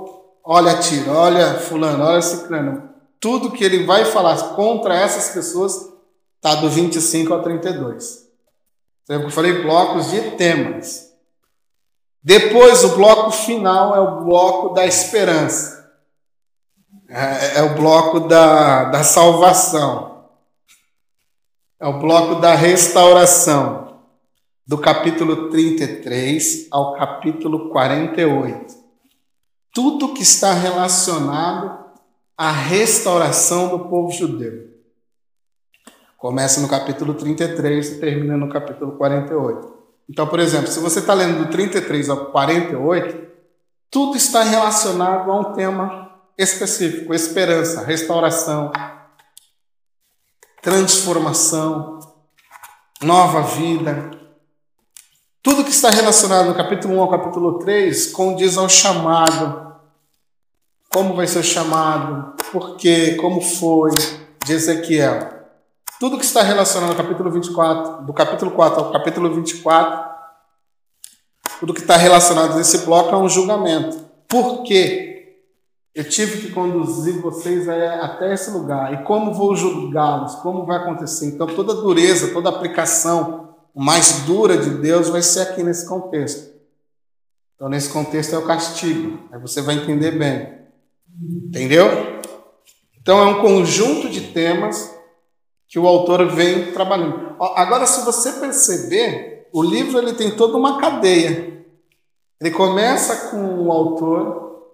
[0.46, 2.90] olha Tiro, olha Fulano, olha Ciclano,
[3.20, 5.92] tudo que ele vai falar contra essas pessoas
[6.36, 8.26] está do 25 ao 32.
[9.04, 11.12] Então, eu falei blocos de temas.
[12.24, 15.92] Depois, o bloco final é o bloco da esperança.
[17.08, 20.26] É, é o bloco da, da salvação.
[21.80, 24.00] É o bloco da restauração,
[24.66, 28.85] do capítulo 33 ao capítulo 48.
[29.76, 31.84] Tudo que está relacionado
[32.38, 34.74] à restauração do povo judeu.
[36.18, 39.76] Começa no capítulo 33 e termina no capítulo 48.
[40.10, 43.28] Então, por exemplo, se você está lendo do 33 ao 48,
[43.92, 48.72] tudo está relacionado a um tema específico: esperança, restauração,
[50.62, 52.00] transformação,
[53.02, 54.25] nova vida.
[55.46, 59.76] Tudo que está relacionado no capítulo 1 ao capítulo 3 condiz ao chamado.
[60.92, 62.34] Como vai ser o chamado?
[62.52, 63.14] Por quê?
[63.22, 63.92] Como foi?
[64.44, 65.20] De Ezequiel.
[66.00, 70.10] Tudo que está relacionado no capítulo 24, do capítulo 4 ao capítulo 24,
[71.60, 74.04] tudo que está relacionado nesse bloco é um julgamento.
[74.28, 75.44] Por quê?
[75.94, 78.96] Eu tive que conduzir vocês até esse lugar.
[78.96, 80.38] E como vou julgá-los?
[80.38, 81.28] Como vai acontecer?
[81.28, 83.45] Então, toda dureza, toda aplicação
[83.84, 86.54] mais dura de Deus vai ser aqui nesse contexto.
[87.56, 89.28] Então, nesse contexto é o castigo.
[89.32, 90.60] Aí você vai entender bem.
[91.48, 91.88] Entendeu?
[93.02, 94.94] Então, é um conjunto de temas
[95.68, 97.36] que o autor vem trabalhando.
[97.40, 101.66] Agora, se você perceber, o livro ele tem toda uma cadeia.
[102.40, 104.70] Ele começa com o autor,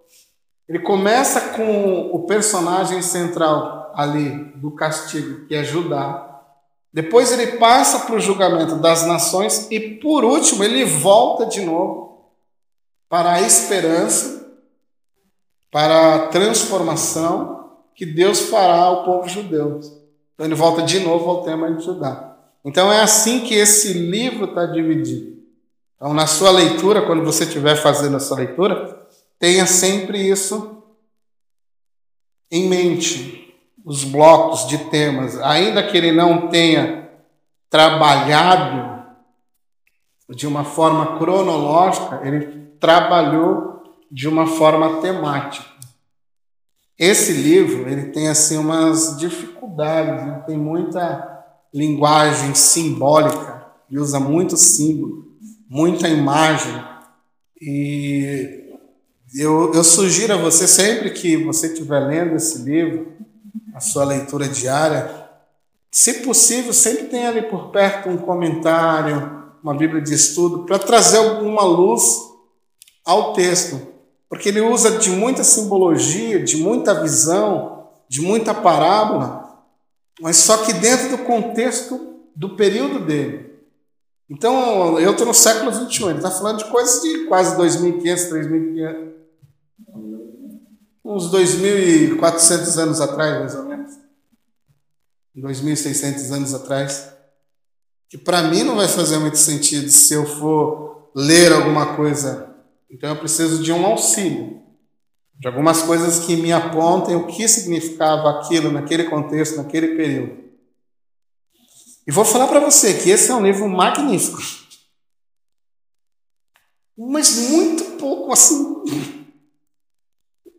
[0.68, 6.31] ele começa com o personagem central ali do castigo, que é Judá.
[6.94, 12.32] Depois ele passa para o julgamento das nações e, por último, ele volta de novo
[13.08, 14.54] para a esperança,
[15.72, 19.80] para a transformação que Deus fará ao povo judeu.
[20.34, 22.38] Então ele volta de novo ao tema de Judá.
[22.64, 25.42] Então é assim que esse livro está dividido.
[25.96, 30.84] Então, na sua leitura, quando você estiver fazendo a sua leitura, tenha sempre isso
[32.50, 33.41] em mente.
[33.84, 37.10] Os blocos de temas, ainda que ele não tenha
[37.70, 39.06] trabalhado
[40.30, 45.66] de uma forma cronológica, ele trabalhou de uma forma temática.
[46.98, 54.56] Esse livro, ele tem assim umas dificuldades, ele tem muita linguagem simbólica, ele usa muito
[54.56, 55.26] símbolo,
[55.68, 56.84] muita imagem.
[57.60, 58.70] E
[59.34, 63.14] eu, eu sugiro a você, sempre que você estiver lendo esse livro,
[63.82, 65.30] sua leitura diária,
[65.92, 71.18] se possível, sempre tenha ali por perto um comentário, uma Bíblia de estudo, para trazer
[71.18, 72.02] alguma luz
[73.04, 73.92] ao texto
[74.32, 79.62] porque ele usa de muita simbologia, de muita visão, de muita parábola,
[80.22, 83.60] mas só que dentro do contexto do período dele.
[84.30, 89.12] Então, eu estou no século XXI, ele está falando de coisas de quase 2.500, 3.500,
[91.04, 93.71] uns 2.400 anos atrás, mais ou menos.
[95.36, 97.14] 2.600 anos atrás.
[98.10, 102.52] Que para mim não vai fazer muito sentido se eu for ler alguma coisa
[102.92, 104.62] então eu preciso de um auxílio,
[105.40, 110.52] de algumas coisas que me apontem o que significava aquilo naquele contexto, naquele período.
[112.06, 114.42] E vou falar para você que esse é um livro magnífico,
[116.98, 118.84] mas muito pouco assim,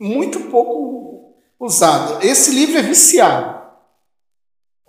[0.00, 2.24] muito pouco usado.
[2.24, 3.51] Esse livro é viciado,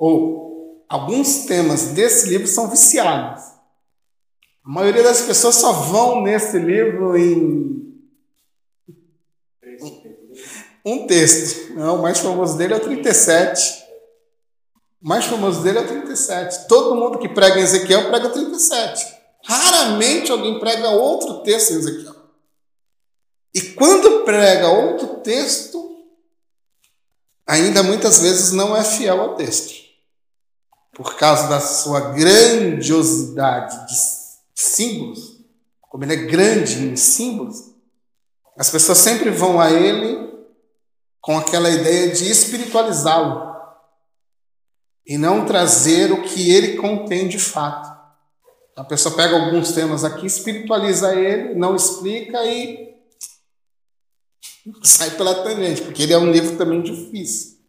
[0.04, 3.41] ou alguns temas desse livro são viciados.
[4.66, 8.04] A maioria das pessoas só vão nesse livro em
[10.86, 11.74] um texto.
[11.76, 13.82] Não, o mais famoso dele é o 37.
[15.01, 16.68] O mais famoso dele é o 37.
[16.68, 19.06] Todo mundo que prega em Ezequiel prega 37.
[19.45, 22.16] Raramente alguém prega outro texto em Ezequiel.
[23.54, 25.84] E quando prega outro texto,
[27.45, 29.82] ainda muitas vezes não é fiel ao texto.
[30.96, 33.96] Por causa da sua grandiosidade de
[34.54, 35.39] símbolos,
[35.82, 37.74] como ele é grande em símbolos,
[38.58, 40.32] as pessoas sempre vão a ele
[41.20, 43.54] com aquela ideia de espiritualizá-lo
[45.06, 47.91] e não trazer o que ele contém de fato.
[48.76, 52.94] A pessoa pega alguns temas aqui, espiritualiza ele, não explica e
[54.82, 57.60] sai pela tangente, porque ele é um livro também difícil.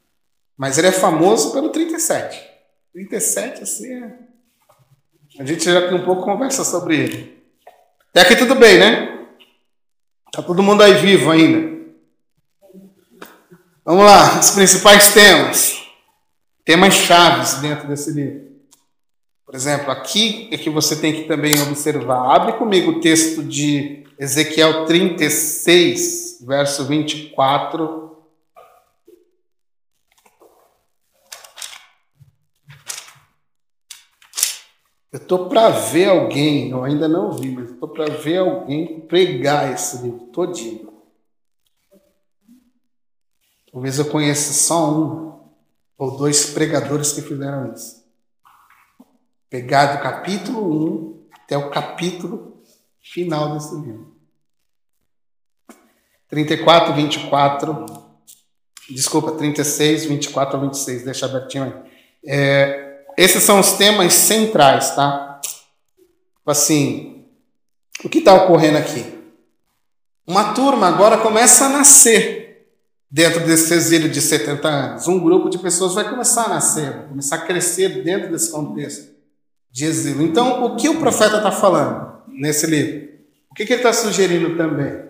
[0.57, 2.54] Mas ele é famoso pelo 37.
[2.95, 4.19] 37, assim, é
[5.37, 7.43] a gente já tem um pouco conversa sobre ele.
[8.11, 9.27] Até aqui tudo bem, né?
[10.31, 11.75] Tá todo mundo aí vivo ainda.
[13.85, 15.83] Vamos lá, os principais temas.
[16.65, 18.45] Temas chaves dentro desse livro.
[19.45, 22.37] Por exemplo, aqui é que você tem que também observar.
[22.37, 28.14] Abre comigo o texto de Ezequiel 36, verso 24
[35.15, 39.73] Eu estou para ver alguém, eu ainda não vi, mas estou para ver alguém pregar
[39.73, 40.93] esse livro todinho.
[43.71, 45.39] Talvez eu conheça só um
[45.97, 48.05] ou dois pregadores que fizeram isso.
[49.49, 52.61] Pegar do capítulo 1 até o capítulo
[53.01, 54.17] final desse livro.
[56.27, 57.87] 34, 24.
[58.91, 61.05] Desculpa, 36, 24 a 26.
[61.05, 61.93] Deixa abertinho aí.
[62.27, 62.84] É,
[63.17, 65.41] esses são os temas centrais, tá?
[65.43, 67.25] Tipo assim,
[68.05, 69.05] o que está ocorrendo aqui?
[70.27, 72.67] Uma turma agora começa a nascer
[73.11, 75.09] dentro desse exílio de 70 anos.
[75.09, 79.15] Um grupo de pessoas vai começar a nascer, vai começar a crescer dentro desse contexto
[79.71, 80.23] de exílio.
[80.23, 83.09] Então, o que o profeta está falando nesse livro?
[83.51, 85.05] O que, que ele está sugerindo também?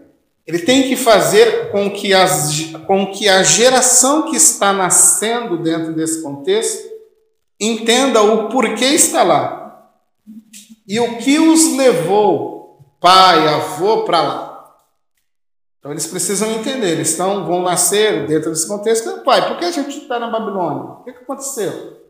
[0.47, 5.95] Ele tem que fazer com que, as, com que a geração que está nascendo dentro
[5.95, 6.94] desse contexto
[7.61, 9.65] entenda o porquê está lá
[10.87, 14.75] e o que os levou, pai, avô, para lá.
[15.79, 19.23] Então eles precisam entender, eles estão, vão nascer dentro desse contexto.
[19.23, 20.93] Pai, por que a gente está na Babilônia?
[20.93, 22.01] O que, que aconteceu?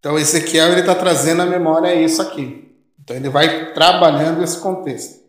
[0.00, 2.76] Então Ezequiel ele está trazendo à memória isso aqui.
[3.00, 5.24] Então ele vai trabalhando esse contexto.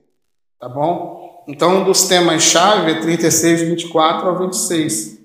[0.59, 1.43] Tá bom?
[1.47, 5.18] Então um dos temas-chave é 36, 24 ao 26.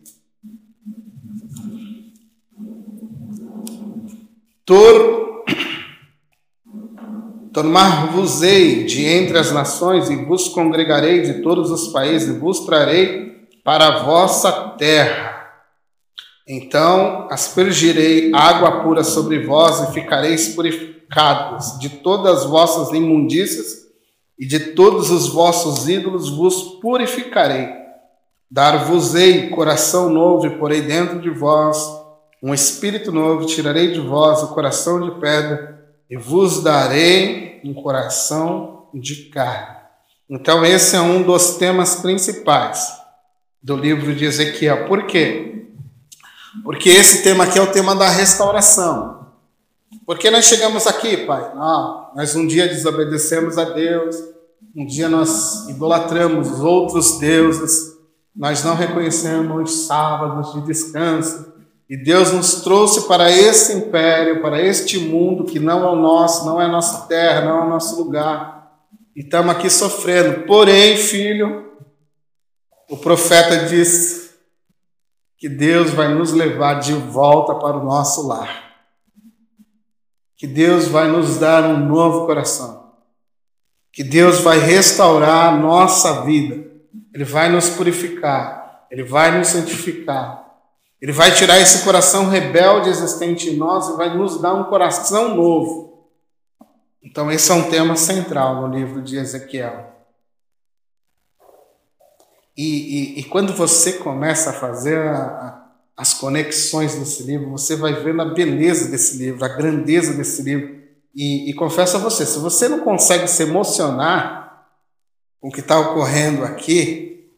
[4.64, 5.44] Tor...
[7.52, 13.46] Tomar-vos-ei de entre as nações e vos congregarei de todos os países e vos trarei
[13.62, 15.34] para a vossa terra
[16.46, 23.84] então aspergirei água pura sobre vós e ficareis purificados de todas as vossas imundícias
[24.38, 27.68] e de todos os vossos ídolos vos purificarei.
[28.50, 31.78] Dar-vos-ei coração novo e porei dentro de vós
[32.46, 38.86] um espírito novo, tirarei de vós o coração de pedra e vos darei um coração
[38.92, 39.78] de carne.
[40.28, 42.86] Então, esse é um dos temas principais
[43.62, 44.86] do livro de Ezequiel.
[44.86, 45.68] Por quê?
[46.62, 49.26] Porque esse tema aqui é o tema da restauração.
[50.04, 51.50] Porque nós chegamos aqui, Pai?
[51.56, 54.16] Ah, nós um dia desobedecemos a Deus,
[54.76, 57.94] um dia nós idolatramos outros deuses,
[58.36, 61.54] nós não reconhecemos os sábados de descanso.
[61.88, 66.46] E Deus nos trouxe para esse império, para este mundo que não é o nosso,
[66.46, 68.72] não é a nossa terra, não é o nosso lugar.
[69.14, 70.46] E estamos aqui sofrendo.
[70.46, 71.72] Porém, filho,
[72.88, 74.24] o profeta disse:
[75.44, 78.64] que Deus vai nos levar de volta para o nosso lar.
[80.38, 82.94] Que Deus vai nos dar um novo coração.
[83.92, 86.64] Que Deus vai restaurar a nossa vida.
[87.12, 88.86] Ele vai nos purificar.
[88.90, 90.43] Ele vai nos santificar.
[91.04, 95.36] Ele vai tirar esse coração rebelde existente em nós e vai nos dar um coração
[95.36, 96.08] novo.
[97.02, 99.94] Então, esse é um tema central no livro de Ezequiel.
[102.56, 107.76] E, e, e quando você começa a fazer a, a, as conexões desse livro, você
[107.76, 110.74] vai vendo a beleza desse livro, a grandeza desse livro.
[111.14, 114.70] E, e confesso a você, se você não consegue se emocionar
[115.38, 117.30] com o que está ocorrendo aqui,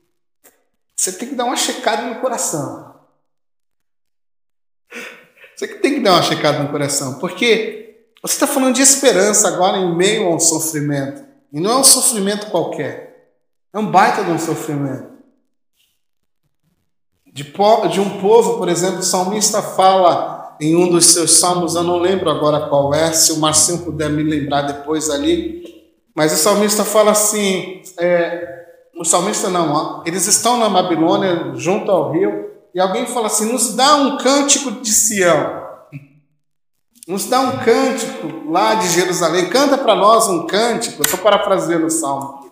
[0.94, 2.85] você tem que dar uma checada no coração.
[5.56, 9.78] Você tem que dar uma checada no coração, porque você está falando de esperança agora
[9.78, 11.24] em meio a um sofrimento.
[11.50, 13.32] E não é um sofrimento qualquer.
[13.72, 15.16] É um baita de um sofrimento.
[17.26, 21.82] De, de um povo, por exemplo, o salmista fala em um dos seus salmos, eu
[21.82, 25.62] não lembro agora qual é, se o Marcinho puder me lembrar depois ali,
[26.14, 28.64] mas o salmista fala assim: é,
[28.98, 33.74] o salmista não, eles estão na Babilônia, junto ao rio, e alguém fala assim: nos
[33.74, 35.64] dá um cântico de Sião.
[37.08, 41.00] Nos dá um cântico lá de Jerusalém, canta para nós um cântico.
[41.00, 42.50] Eu estou parafraseando o salmo.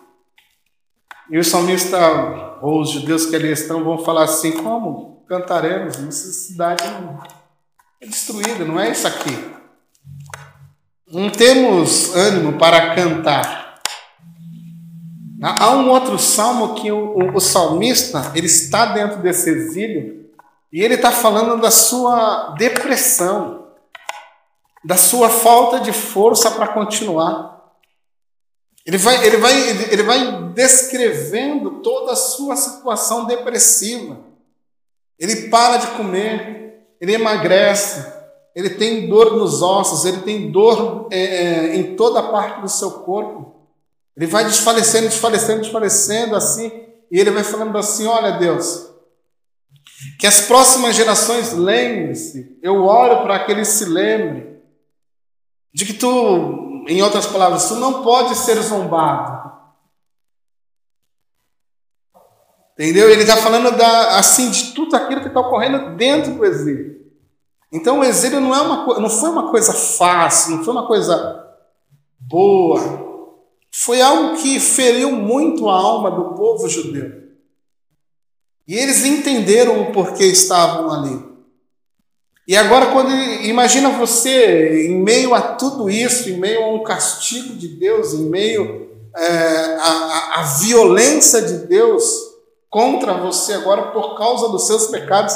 [1.29, 1.99] E o salmista,
[2.59, 5.99] ou os judeus que ali estão, vão falar assim: como cantaremos?
[5.99, 6.83] Essa cidade
[8.01, 9.53] é destruída, não é isso aqui.
[11.07, 13.64] Não temos ânimo para cantar.
[15.41, 20.29] Há um outro salmo que o, o, o salmista ele está dentro desse exílio
[20.71, 23.67] e ele está falando da sua depressão,
[24.83, 27.55] da sua falta de força para continuar.
[28.85, 29.53] Ele vai, ele, vai,
[29.91, 34.17] ele vai descrevendo toda a sua situação depressiva.
[35.17, 38.13] Ele para de comer, ele emagrece,
[38.53, 42.69] ele tem dor nos ossos, ele tem dor é, é, em toda a parte do
[42.69, 43.54] seu corpo.
[44.15, 46.71] Ele vai desfalecendo, desfalecendo, desfalecendo assim,
[47.11, 48.89] e ele vai falando assim: Olha, Deus,
[50.19, 54.55] que as próximas gerações lembrem-se, eu oro para que eles se lembrem
[55.73, 59.45] de que tu em outras palavras, tu não pode ser zombado.
[62.73, 63.09] Entendeu?
[63.09, 66.95] Ele está falando da, assim de tudo aquilo que está ocorrendo dentro do exílio.
[67.71, 71.57] Então o exílio não, é uma, não foi uma coisa fácil, não foi uma coisa
[72.19, 73.04] boa.
[73.77, 77.11] Foi algo que feriu muito a alma do povo judeu.
[78.65, 81.21] E eles entenderam o porquê estavam ali.
[82.47, 87.53] E agora, quando imagina você em meio a tudo isso, em meio a um castigo
[87.55, 92.03] de Deus, em meio é, a, a violência de Deus
[92.69, 95.35] contra você agora por causa dos seus pecados,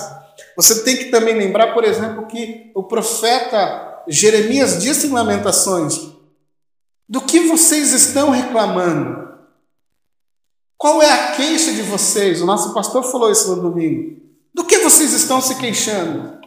[0.56, 6.09] você tem que também lembrar, por exemplo, que o profeta Jeremias disse em Lamentações:
[7.10, 9.28] do que vocês estão reclamando?
[10.78, 12.40] Qual é a queixa de vocês?
[12.40, 14.22] O nosso pastor falou isso no domingo.
[14.54, 16.40] Do que vocês estão se queixando?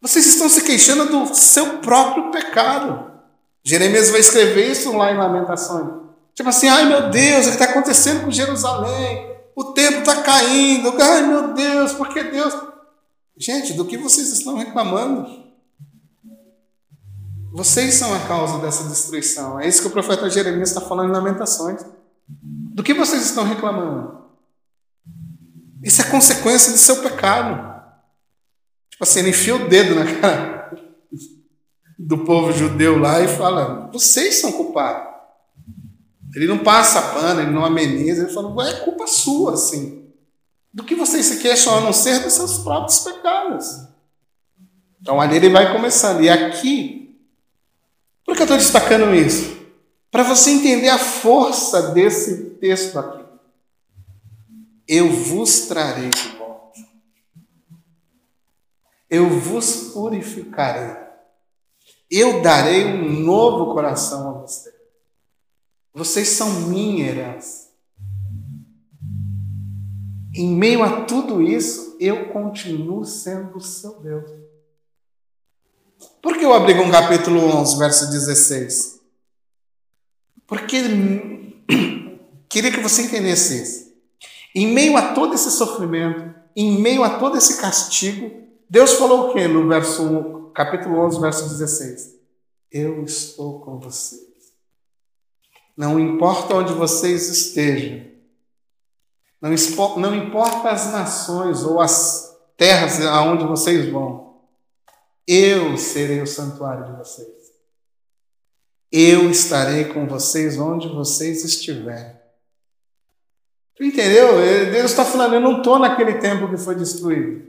[0.00, 3.10] Vocês estão se queixando do seu próprio pecado.
[3.64, 6.04] Jeremias vai escrever isso lá em Lamentações.
[6.34, 9.34] Tipo assim, ai meu Deus, o que está acontecendo com Jerusalém?
[9.56, 10.94] O templo está caindo.
[11.02, 12.54] Ai meu Deus, por que Deus?
[13.38, 15.45] Gente, do que vocês estão reclamando?
[17.56, 19.58] Vocês são a causa dessa destruição.
[19.58, 21.82] É isso que o profeta Jeremias está falando em Lamentações.
[22.28, 24.26] Do que vocês estão reclamando?
[25.82, 27.82] Isso é consequência do seu pecado.
[28.90, 30.70] Tipo assim, ele enfia o dedo na cara
[31.98, 35.14] do povo judeu lá e fala: vocês são culpados.
[36.34, 40.12] Ele não passa pano, ele não ameniza, ele fala: é culpa sua, assim.
[40.74, 43.66] Do que vocês se queixam a não ser dos seus próprios pecados.
[45.00, 46.20] Então ali ele vai começando.
[46.20, 47.05] E aqui,
[48.26, 49.56] por que eu estou destacando isso?
[50.10, 53.24] Para você entender a força desse texto aqui.
[54.88, 56.80] Eu vos trarei de volta.
[59.08, 61.06] Eu vos purificarei.
[62.10, 64.74] Eu darei um novo coração a você.
[65.94, 67.66] Vocês são minha herança.
[70.34, 74.45] Em meio a tudo isso, eu continuo sendo o seu Deus.
[76.22, 79.00] Por que eu abri com capítulo 11, verso 16?
[80.46, 80.76] Porque
[82.48, 83.86] queria que você entendesse isso.
[84.54, 88.30] Em meio a todo esse sofrimento, em meio a todo esse castigo,
[88.68, 92.14] Deus falou o que no verso 1, capítulo 11, verso 16?
[92.72, 94.22] Eu estou com vocês.
[95.76, 98.06] Não importa onde vocês estejam,
[99.40, 99.50] não,
[99.98, 104.25] não importa as nações ou as terras aonde vocês vão,
[105.26, 107.28] eu serei o santuário de vocês.
[108.92, 112.16] Eu estarei com vocês onde vocês estiverem.
[113.74, 114.36] Tu entendeu?
[114.70, 117.46] Deus está falando, eu não estou naquele templo que foi destruído.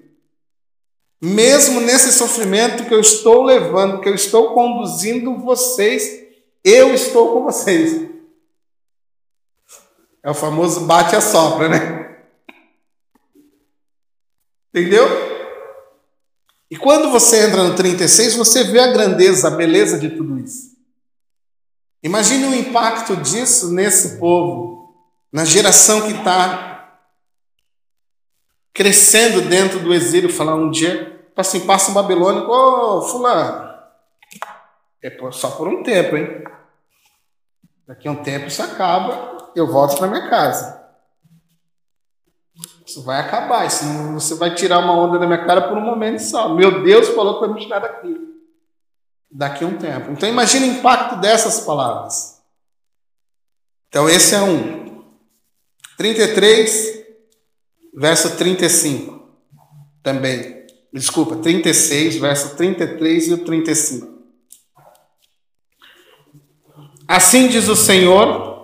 [1.21, 6.28] Mesmo nesse sofrimento que eu estou levando, que eu estou conduzindo vocês,
[6.63, 8.09] eu estou com vocês.
[10.21, 12.25] É o famoso bate a sopra, né?
[14.73, 15.26] Entendeu?
[16.70, 20.76] E quando você entra no 36, você vê a grandeza, a beleza de tudo isso.
[22.03, 24.95] Imagine o impacto disso nesse povo,
[25.32, 26.99] na geração que está
[28.74, 30.32] crescendo dentro do exílio.
[30.32, 33.68] Falar um dia, assim, passa um babilônico, ô oh, fulano,
[35.01, 36.43] é só por um tempo, hein?
[37.88, 40.76] Daqui a um tempo isso acaba, eu volto para minha casa.
[42.88, 45.81] Isso vai acabar, isso não, você vai tirar uma onda da minha cara por um
[45.81, 46.55] momento só.
[46.55, 48.27] Meu Deus falou que vai me tirar daqui
[49.29, 50.11] daqui a um tempo.
[50.11, 52.41] Então imagine o impacto dessas palavras.
[53.89, 55.03] Então esse é um.
[55.97, 57.03] 33,
[57.93, 59.27] verso 35.
[60.01, 60.65] Também.
[60.93, 64.17] Desculpa, 36, verso 33 e o 35.
[67.07, 68.56] Assim diz o Senhor,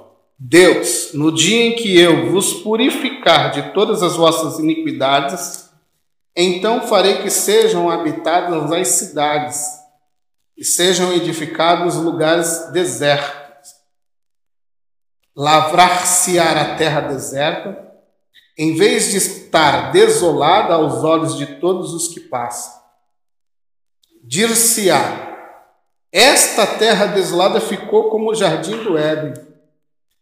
[0.45, 5.69] Deus, no dia em que eu vos purificar de todas as vossas iniquidades,
[6.35, 9.65] então farei que sejam habitadas as cidades
[10.57, 13.69] e sejam edificados lugares desertos.
[15.33, 17.93] Lavrar-se-á a terra deserta,
[18.57, 22.81] em vez de estar desolada aos olhos de todos os que passam.
[24.21, 25.37] Dir-se-á:
[26.11, 29.52] Esta terra desolada ficou como o jardim do Éden.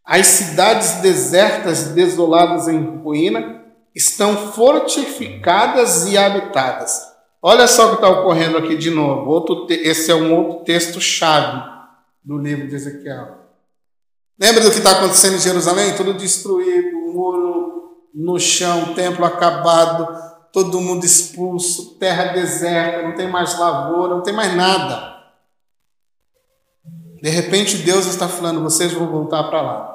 [0.05, 3.61] As cidades desertas desoladas em ruína
[3.93, 7.11] estão fortificadas e habitadas
[7.43, 9.31] Olha só o que está ocorrendo aqui de novo.
[9.31, 11.71] Outro esse é um outro texto-chave
[12.23, 13.39] do livro de Ezequiel.
[14.39, 15.95] Lembra do que está acontecendo em Jerusalém?
[15.95, 20.07] Tudo destruído, muro no chão, templo acabado,
[20.53, 25.20] todo mundo expulso, terra deserta, não tem mais lavoura, não tem mais nada.
[27.21, 29.91] De repente Deus está falando: vocês vão voltar para lá.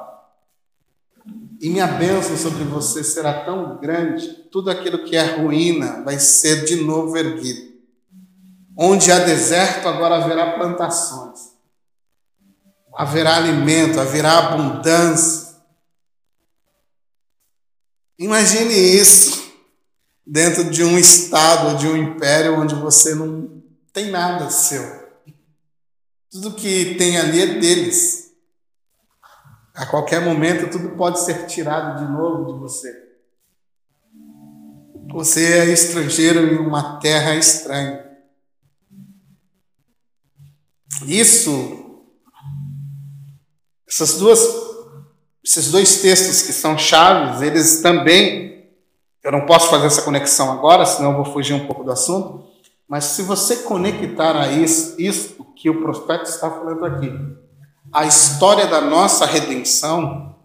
[1.59, 6.65] E minha bênção sobre você será tão grande, tudo aquilo que é ruína vai ser
[6.65, 7.75] de novo erguido.
[8.77, 11.39] Onde há deserto, agora haverá plantações.
[12.93, 15.47] Haverá alimento, haverá abundância.
[18.19, 19.51] Imagine isso
[20.25, 23.61] dentro de um estado, de um império onde você não
[23.91, 24.96] tem nada seu.
[26.37, 28.31] Tudo que tem ali é deles.
[29.73, 32.93] A qualquer momento tudo pode ser tirado de novo de você.
[35.11, 38.05] Você é estrangeiro em uma terra estranha.
[41.07, 42.05] Isso,
[43.87, 44.39] essas duas
[45.43, 48.69] Esses dois textos que são chaves, eles também,
[49.23, 52.45] eu não posso fazer essa conexão agora, senão eu vou fugir um pouco do assunto,
[52.87, 57.11] mas se você conectar a isso, que o profeta está falando aqui,
[57.91, 60.35] a história da nossa redenção,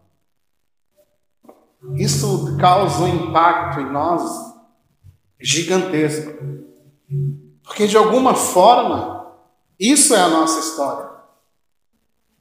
[1.96, 4.22] isso causa um impacto em nós
[5.40, 6.32] gigantesco.
[7.64, 9.34] Porque de alguma forma,
[9.78, 11.10] isso é a nossa história.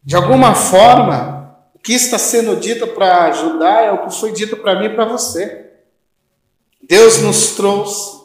[0.03, 4.57] De alguma forma, o que está sendo dito para ajudar é o que foi dito
[4.57, 5.71] para mim e para você.
[6.87, 8.20] Deus nos trouxe,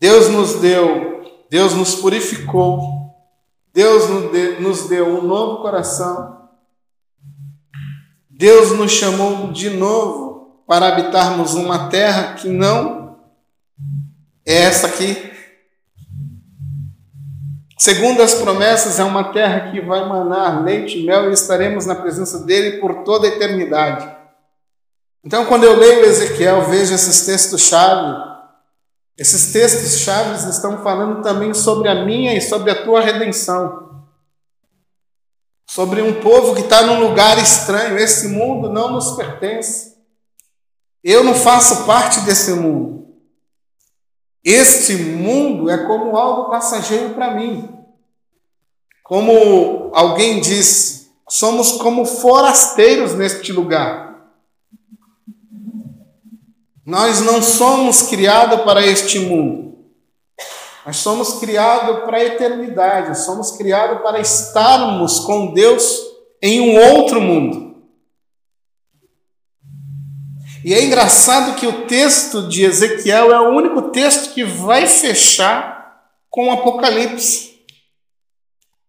[0.00, 2.80] Deus nos deu, Deus nos purificou,
[3.72, 4.04] Deus
[4.60, 6.48] nos deu um novo coração,
[8.28, 13.18] Deus nos chamou de novo para habitarmos uma terra que não
[14.46, 15.32] é essa aqui.
[17.78, 21.94] Segundo as promessas, é uma terra que vai manar leite e mel e estaremos na
[21.94, 24.10] presença dele por toda a eternidade.
[25.24, 28.33] Então, quando eu leio Ezequiel, vejo esses textos-chave.
[29.16, 33.84] Esses textos-chave estão falando também sobre a minha e sobre a tua redenção
[35.74, 37.98] sobre um povo que está num lugar estranho.
[37.98, 39.94] Esse mundo não nos pertence.
[41.02, 43.08] Eu não faço parte desse mundo.
[44.44, 47.76] Este mundo é como algo passageiro para mim.
[49.02, 54.03] Como alguém disse, somos como forasteiros neste lugar.
[56.84, 59.64] Nós não somos criados para este mundo.
[60.84, 65.98] Nós somos criados para a eternidade, somos criados para estarmos com Deus
[66.42, 67.74] em um outro mundo.
[70.62, 76.02] E é engraçado que o texto de Ezequiel é o único texto que vai fechar
[76.28, 77.53] com o Apocalipse.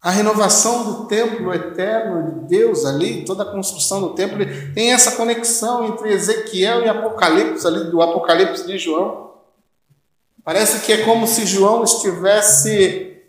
[0.06, 4.38] A renovação do templo eterno de Deus ali, toda a construção do templo,
[4.76, 9.32] tem essa conexão entre Ezequiel e Apocalipse, ali do Apocalipse de João.
[10.43, 13.20] Parece que é como se João estivesse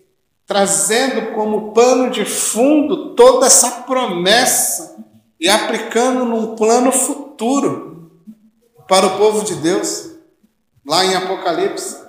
[0.44, 5.02] trazendo como pano de fundo toda essa promessa
[5.40, 8.10] e aplicando num plano futuro
[8.86, 10.10] para o povo de Deus,
[10.86, 12.05] lá em Apocalipse.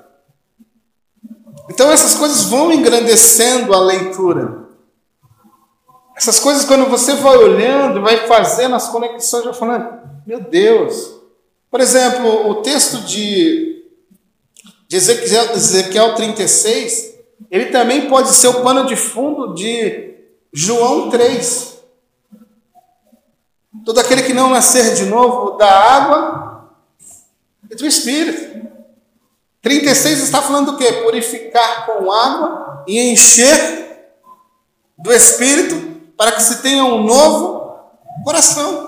[1.70, 4.68] Então essas coisas vão engrandecendo a leitura.
[6.16, 11.16] Essas coisas, quando você vai olhando, vai fazendo as conexões, vai falando, meu Deus.
[11.70, 13.68] Por exemplo, o texto de
[14.88, 17.16] de Ezequiel, Ezequiel 36,
[17.52, 20.16] ele também pode ser o pano de fundo de
[20.54, 21.78] João 3.
[23.86, 26.72] Todo aquele que não nascer de novo da água
[27.70, 28.67] e do Espírito.
[29.68, 30.94] 36 está falando do quê?
[31.04, 34.14] Purificar com água e encher
[34.98, 35.76] do Espírito
[36.16, 37.76] para que se tenha um novo
[38.24, 38.88] coração.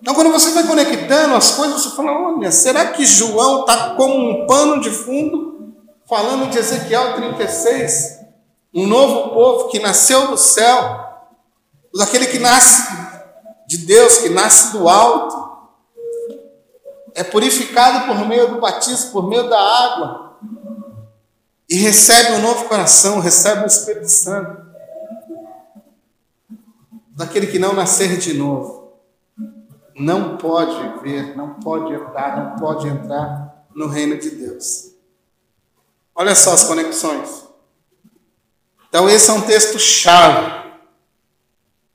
[0.00, 4.14] Então, quando você vai conectando as coisas, você fala: olha, será que João está como
[4.14, 5.74] um pano de fundo,
[6.08, 8.20] falando de Ezequiel 36?
[8.72, 11.06] Um novo povo que nasceu do céu,
[11.94, 12.82] daquele que nasce
[13.66, 15.47] de Deus, que nasce do alto,
[17.18, 20.38] é purificado por meio do batismo, por meio da água,
[21.68, 24.68] e recebe um novo coração, recebe o Espírito Santo.
[27.08, 28.92] Daquele que não nascer de novo
[29.98, 34.94] não pode ver, não pode entrar, não pode entrar no reino de Deus.
[36.14, 37.48] Olha só as conexões.
[38.88, 40.70] Então, esse é um texto chave.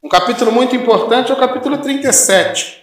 [0.03, 2.82] Um capítulo muito importante é o capítulo 37.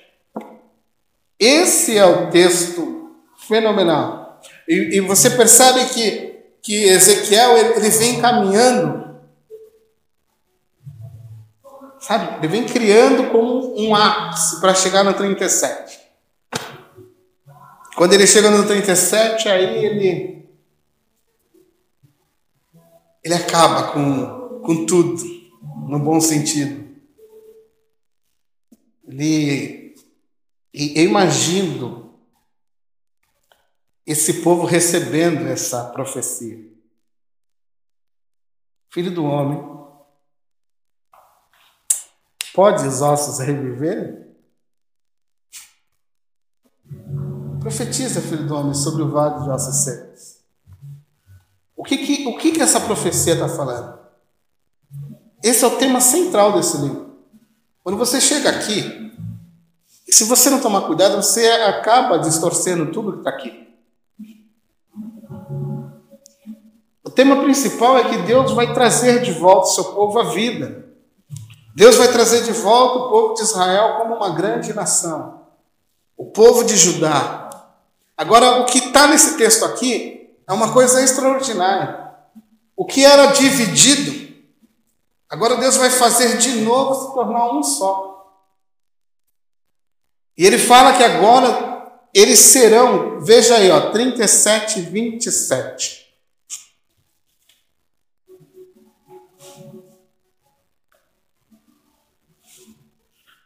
[1.41, 3.11] Esse é o texto
[3.49, 4.41] fenomenal.
[4.69, 9.01] E, e você percebe que, que Ezequiel ele, ele vem caminhando
[12.01, 12.39] Sabe?
[12.39, 16.01] Ele vem criando como um ápice para chegar no 37.
[17.95, 20.41] Quando ele chega no 37, aí ele
[23.23, 25.23] ele acaba com, com tudo,
[25.87, 26.89] no bom sentido.
[29.07, 29.80] Ele,
[30.73, 32.19] eu imagino
[34.07, 36.71] esse povo recebendo essa profecia.
[38.89, 39.71] Filho do homem,
[42.53, 44.29] Pode os ossos reviver?
[47.61, 50.41] Profetiza, filho do homem, sobre o vale de ossos secos.
[51.77, 53.99] O que, que, o que, que essa profecia está falando?
[55.43, 57.19] Esse é o tema central desse livro.
[57.83, 59.15] Quando você chega aqui,
[60.11, 63.69] se você não tomar cuidado, você acaba distorcendo tudo que está aqui.
[67.05, 70.87] O tema principal é que Deus vai trazer de volta o seu povo à vida.
[71.75, 75.43] Deus vai trazer de volta o povo de Israel como uma grande nação,
[76.17, 77.49] o povo de Judá.
[78.17, 82.11] Agora, o que está nesse texto aqui é uma coisa extraordinária.
[82.77, 84.35] O que era dividido,
[85.29, 88.10] agora Deus vai fazer de novo se tornar um só.
[90.41, 96.07] E ele fala que agora eles serão, veja aí, ó, 37, 27.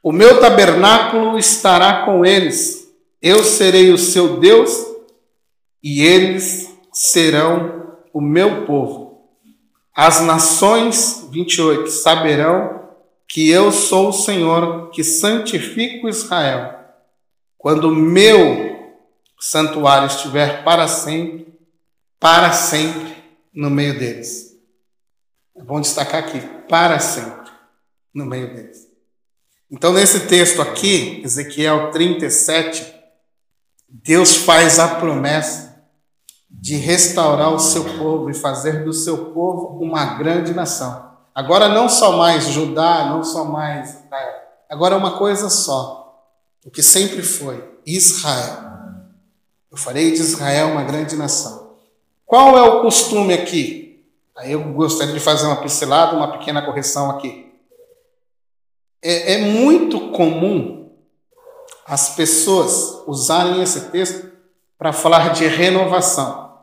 [0.01, 2.88] O meu tabernáculo estará com eles,
[3.20, 4.70] eu serei o seu Deus
[5.82, 9.32] e eles serão o meu povo.
[9.92, 12.88] As nações, 28, saberão
[13.26, 16.74] que eu sou o Senhor que santifico Israel.
[17.65, 18.93] Quando meu
[19.41, 21.59] santuário estiver para sempre,
[22.21, 23.17] para sempre
[23.55, 24.55] no meio deles.
[25.57, 27.51] É bom destacar aqui, para sempre
[28.15, 28.87] no meio deles.
[29.71, 32.85] Então, nesse texto aqui, Ezequiel 37,
[33.89, 35.87] Deus faz a promessa
[36.51, 41.12] de restaurar o seu povo e fazer do seu povo uma grande nação.
[41.35, 44.35] Agora, não só mais Judá, não só mais Israel,
[44.69, 46.04] agora é uma coisa só,
[46.65, 48.65] o que sempre foi: Israel.
[49.71, 51.77] Eu farei de Israel uma grande nação.
[52.25, 54.05] Qual é o costume aqui?
[54.37, 57.53] Aí eu gostaria de fazer uma pincelada, uma pequena correção aqui.
[59.03, 60.91] É, é muito comum
[61.87, 64.33] as pessoas usarem esse texto
[64.79, 66.59] para falar de renovação,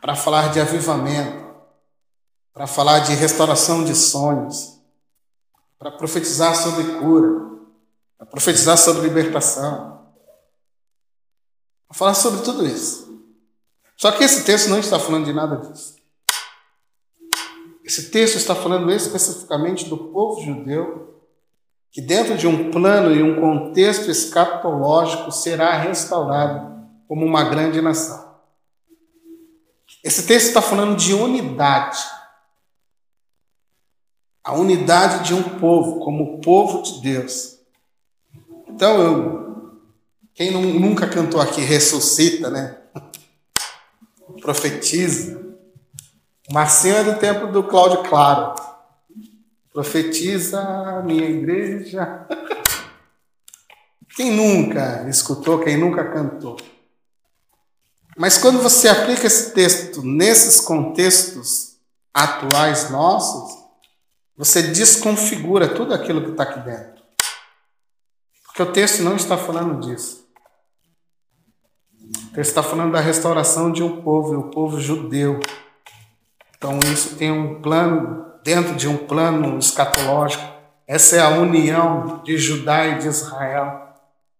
[0.00, 1.44] para falar de avivamento,
[2.52, 4.78] para falar de restauração de sonhos,
[5.78, 7.53] para profetizar sobre cura,
[8.16, 10.08] para profetizar sobre libertação,
[11.88, 13.04] para falar sobre tudo isso.
[13.96, 15.94] Só que esse texto não está falando de nada disso.
[17.84, 21.22] Esse texto está falando especificamente do povo judeu,
[21.90, 28.34] que dentro de um plano e um contexto escatológico será restaurado como uma grande nação.
[30.02, 32.02] Esse texto está falando de unidade.
[34.42, 37.53] A unidade de um povo, como o povo de Deus.
[38.74, 39.80] Então, eu,
[40.34, 42.76] quem nunca cantou aqui ressuscita, né?
[44.42, 45.40] Profetiza.
[46.50, 48.52] Marcinho é do tempo do Cláudio Claro.
[49.72, 52.26] Profetiza minha igreja.
[54.16, 56.56] Quem nunca escutou, quem nunca cantou?
[58.16, 61.78] Mas quando você aplica esse texto nesses contextos
[62.12, 63.58] atuais nossos,
[64.36, 67.03] você desconfigura tudo aquilo que está aqui dentro.
[68.54, 70.28] Porque o texto não está falando disso.
[71.90, 75.40] O texto está falando da restauração de um povo, o povo judeu.
[76.56, 80.44] Então, isso tem um plano, dentro de um plano escatológico.
[80.86, 83.88] Essa é a união de Judá e de Israel.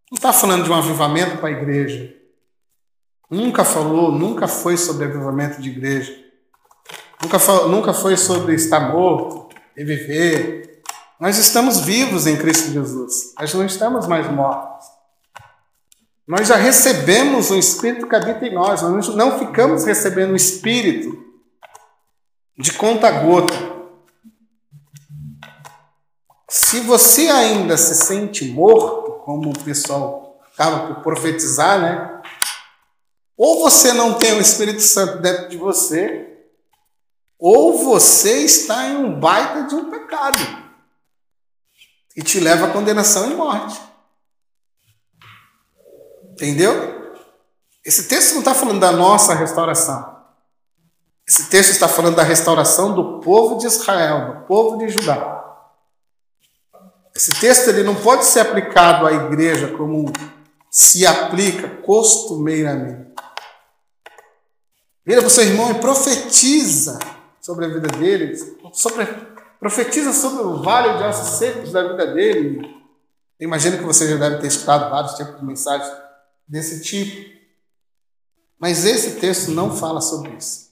[0.08, 2.14] Não está falando de um avivamento para a igreja.
[3.28, 6.16] Nunca falou, nunca foi sobre avivamento de igreja.
[7.20, 10.73] Nunca, nunca foi sobre estar morto e viver.
[11.18, 13.34] Nós estamos vivos em Cristo Jesus.
[13.38, 14.86] Nós não estamos mais mortos.
[16.26, 18.82] Nós já recebemos o Espírito que habita em nós.
[18.82, 21.16] Nós não ficamos recebendo o Espírito
[22.58, 23.54] de conta gota.
[26.48, 32.22] Se você ainda se sente morto, como o pessoal acaba por profetizar, né?
[33.36, 36.44] Ou você não tem o Espírito Santo dentro de você,
[37.38, 40.63] ou você está em um baita de um pecado
[42.14, 43.80] que te leva à condenação e morte.
[46.32, 47.12] Entendeu?
[47.84, 50.14] Esse texto não está falando da nossa restauração.
[51.26, 55.42] Esse texto está falando da restauração do povo de Israel, do povo de Judá.
[57.14, 60.12] Esse texto ele não pode ser aplicado à igreja como
[60.70, 63.14] se aplica costumeiramente.
[65.06, 66.98] Vira para o seu irmão e profetiza
[67.40, 68.34] sobre a vida dele,
[68.72, 69.06] sobre,
[69.64, 72.70] profetiza sobre o vale de ossos secos da vida dele.
[73.40, 75.90] imagino que você já deve ter escutado vários tipos de mensagens
[76.46, 77.34] desse tipo.
[78.58, 80.70] Mas esse texto não fala sobre isso.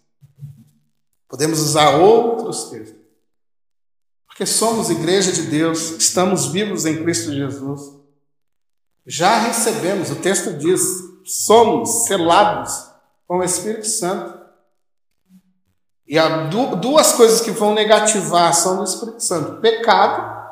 [1.26, 3.01] Podemos usar outros textos.
[4.26, 7.97] Porque somos igreja de Deus, estamos vivos em Cristo Jesus.
[9.07, 10.82] Já recebemos, o texto diz,
[11.24, 12.90] somos selados
[13.26, 14.41] com o Espírito Santo.
[16.13, 20.47] E há duas coisas que vão negativar a ação do Espírito Santo: pecado,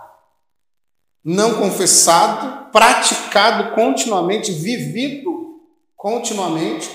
[1.22, 5.60] não confessado, praticado continuamente, vivido
[5.94, 6.90] continuamente.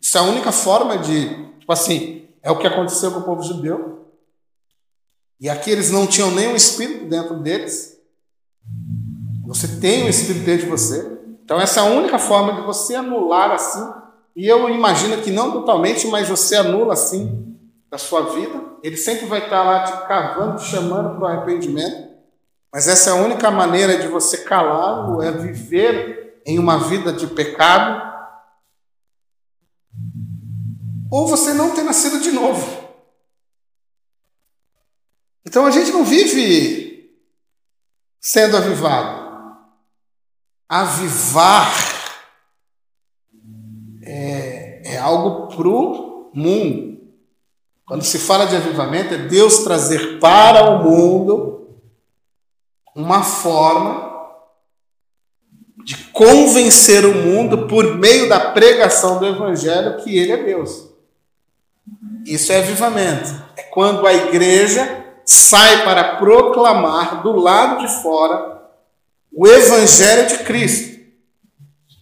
[0.00, 1.28] Isso é a única forma de,
[1.58, 4.06] tipo assim, é o que aconteceu com o povo judeu.
[5.40, 7.98] E aqui eles não tinham nenhum espírito dentro deles.
[9.44, 11.18] Você tem um espírito dentro de você.
[11.44, 13.84] Então, essa é a única forma de você anular assim.
[14.36, 17.47] E eu imagino que não totalmente, mas você anula assim
[17.90, 18.76] da sua vida.
[18.82, 22.08] Ele sempre vai estar lá te cavando, te chamando para o arrependimento.
[22.72, 27.26] Mas essa é a única maneira de você calá-lo, é viver em uma vida de
[27.26, 28.06] pecado.
[31.10, 32.78] Ou você não ter nascido de novo.
[35.46, 37.10] Então a gente não vive
[38.20, 39.28] sendo avivado.
[40.68, 41.72] Avivar
[44.02, 46.87] é, é algo pro mundo.
[47.88, 51.70] Quando se fala de avivamento, é Deus trazer para o mundo
[52.94, 54.06] uma forma
[55.82, 60.90] de convencer o mundo por meio da pregação do Evangelho que Ele é Deus.
[62.26, 63.30] Isso é avivamento.
[63.56, 68.68] É quando a igreja sai para proclamar do lado de fora
[69.32, 70.98] o Evangelho de Cristo.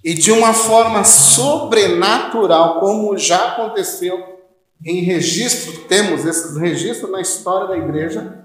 [0.02, 4.35] E de uma forma sobrenatural, como já aconteceu
[4.84, 8.44] em registro, temos esses registros na história da igreja,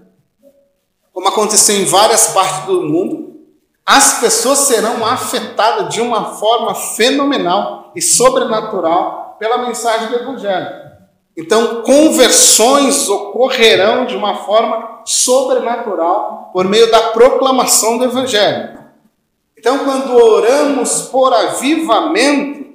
[1.13, 3.31] como aconteceu em várias partes do mundo,
[3.85, 10.81] as pessoas serão afetadas de uma forma fenomenal e sobrenatural pela mensagem do Evangelho.
[11.35, 18.79] Então, conversões ocorrerão de uma forma sobrenatural por meio da proclamação do Evangelho.
[19.57, 22.71] Então, quando oramos por avivamento,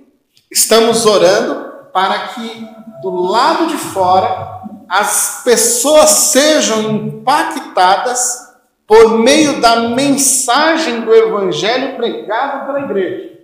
[0.50, 4.56] estamos orando para que do lado de fora
[4.88, 8.46] as pessoas sejam impactadas
[8.86, 13.36] por meio da mensagem do Evangelho pregado pela igreja.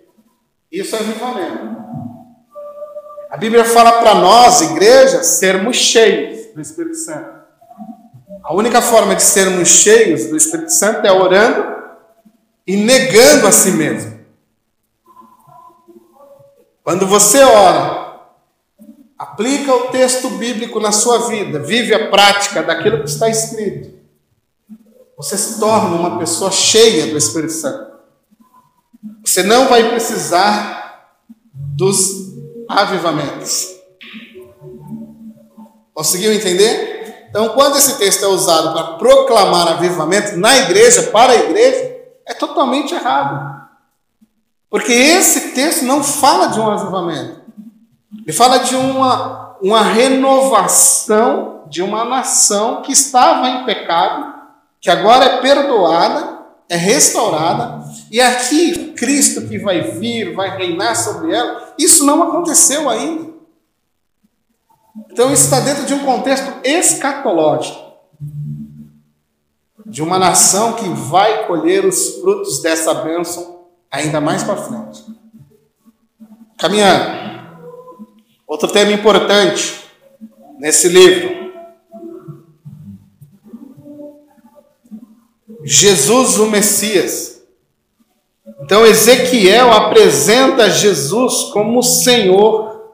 [0.70, 1.82] Isso é avivamento.
[3.28, 7.42] A Bíblia fala para nós, igreja, sermos cheios do Espírito Santo.
[8.44, 11.72] A única forma de sermos cheios do Espírito Santo é orando
[12.66, 14.20] e negando a si mesmo.
[16.84, 18.01] Quando você ora,
[19.23, 23.93] aplica o texto bíblico na sua vida, vive a prática daquilo que está escrito,
[25.16, 27.93] você se torna uma pessoa cheia do Espírito Santo.
[29.25, 31.14] Você não vai precisar
[31.55, 32.33] dos
[32.68, 33.68] avivamentos.
[35.95, 37.27] Conseguiu entender?
[37.31, 41.97] Então, quando esse texto é usado para proclamar avivamento na igreja, para a igreja,
[42.27, 43.68] é totalmente errado.
[44.68, 47.41] Porque esse texto não fala de um avivamento.
[48.18, 54.34] Ele fala de uma, uma renovação de uma nação que estava em pecado,
[54.78, 61.34] que agora é perdoada, é restaurada, e aqui Cristo que vai vir, vai reinar sobre
[61.34, 63.32] ela, isso não aconteceu ainda.
[65.10, 67.92] Então isso está dentro de um contexto escatológico.
[69.86, 75.04] De uma nação que vai colher os frutos dessa bênção ainda mais para frente.
[76.58, 77.22] Caminhando.
[78.53, 79.80] Outro tema importante
[80.59, 81.50] nesse livro
[85.64, 87.42] Jesus o Messias.
[88.61, 92.92] Então Ezequiel apresenta Jesus como Senhor,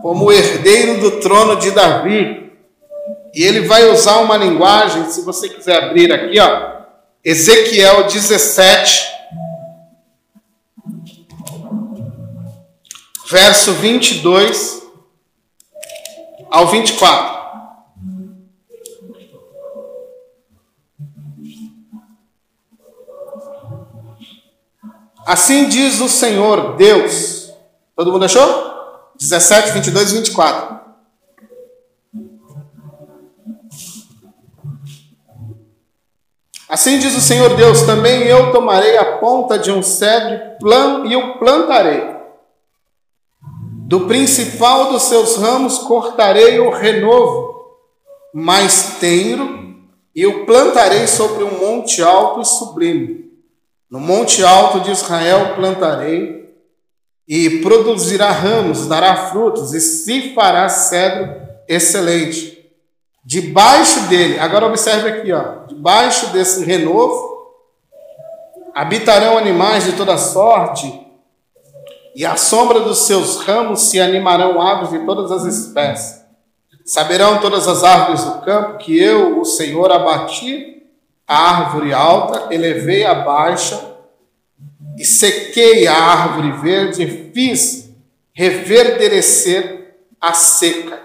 [0.00, 2.50] como herdeiro do trono de Davi.
[3.34, 6.80] E ele vai usar uma linguagem, se você quiser abrir aqui, ó,
[7.22, 9.15] Ezequiel 17,
[13.28, 14.82] verso 22
[16.50, 17.36] ao 24.
[25.26, 27.52] Assim diz o Senhor Deus.
[27.96, 28.64] Todo mundo achou?
[29.18, 30.76] 17, 22 e 24.
[36.68, 40.38] Assim diz o Senhor Deus: também eu tomarei a ponta de um cedro
[41.06, 42.15] e o plantarei.
[43.86, 47.54] Do principal dos seus ramos cortarei o renovo
[48.34, 49.76] mais tenro
[50.14, 53.26] e o plantarei sobre um monte alto e sublime
[53.90, 56.46] no monte alto de Israel plantarei,
[57.28, 62.56] e produzirá ramos, dará frutos, e se fará cedro excelente.
[63.24, 67.36] Debaixo dele, agora observe aqui, ó, debaixo desse renovo,
[68.74, 71.05] habitarão animais de toda sorte,
[72.16, 76.24] e à sombra dos seus ramos se animarão aves de todas as espécies.
[76.82, 80.82] Saberão todas as árvores do campo que eu, o Senhor, abati
[81.28, 83.96] a árvore alta, elevei a baixa,
[84.96, 87.90] e sequei a árvore verde, e fiz
[88.32, 90.98] reverdecer a seca.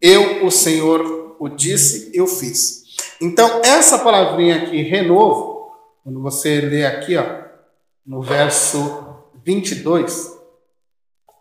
[0.00, 2.82] Eu, o Senhor, o disse, eu fiz.
[3.20, 5.70] Então, essa palavrinha aqui, renovo,
[6.02, 7.24] quando você lê aqui, ó,
[8.04, 9.01] no verso
[9.44, 10.32] 22,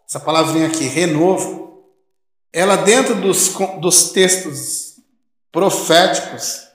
[0.08, 1.86] essa palavrinha aqui, renovo,
[2.52, 4.96] ela dentro dos, dos textos
[5.52, 6.68] proféticos,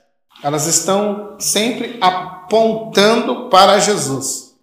[0.43, 4.55] elas estão sempre apontando para Jesus.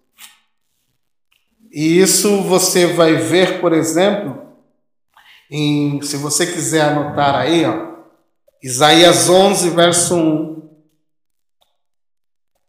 [1.70, 4.44] E isso você vai ver, por exemplo,
[5.50, 7.94] em, se você quiser anotar aí, ó,
[8.62, 10.54] Isaías 11, verso 1.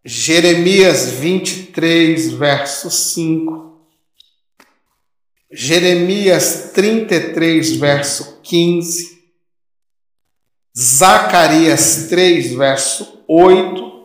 [0.03, 3.74] Jeremias 23, verso 5.
[5.56, 9.16] Jeremias 33, verso 15.
[10.78, 13.95] Zacarias 3, verso 8.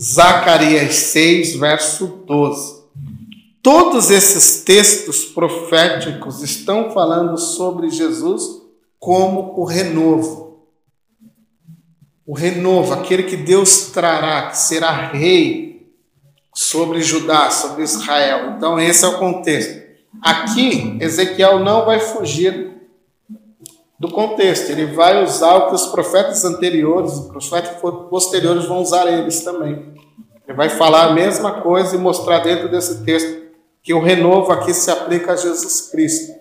[0.00, 2.76] Zacarias 6, verso 12.
[3.62, 8.62] Todos esses textos proféticos estão falando sobre Jesus
[8.98, 10.46] como o renovo
[12.26, 15.94] o renovo, aquele que Deus trará, que será rei
[16.52, 18.54] sobre Judá, sobre Israel.
[18.56, 19.85] Então, esse é o contexto.
[20.22, 22.74] Aqui, Ezequiel não vai fugir
[23.98, 29.06] do contexto, ele vai usar o que os profetas anteriores, os profetas posteriores vão usar
[29.06, 29.94] eles também.
[30.46, 33.46] Ele vai falar a mesma coisa e mostrar dentro desse texto
[33.82, 36.34] que o renovo aqui se aplica a Jesus Cristo.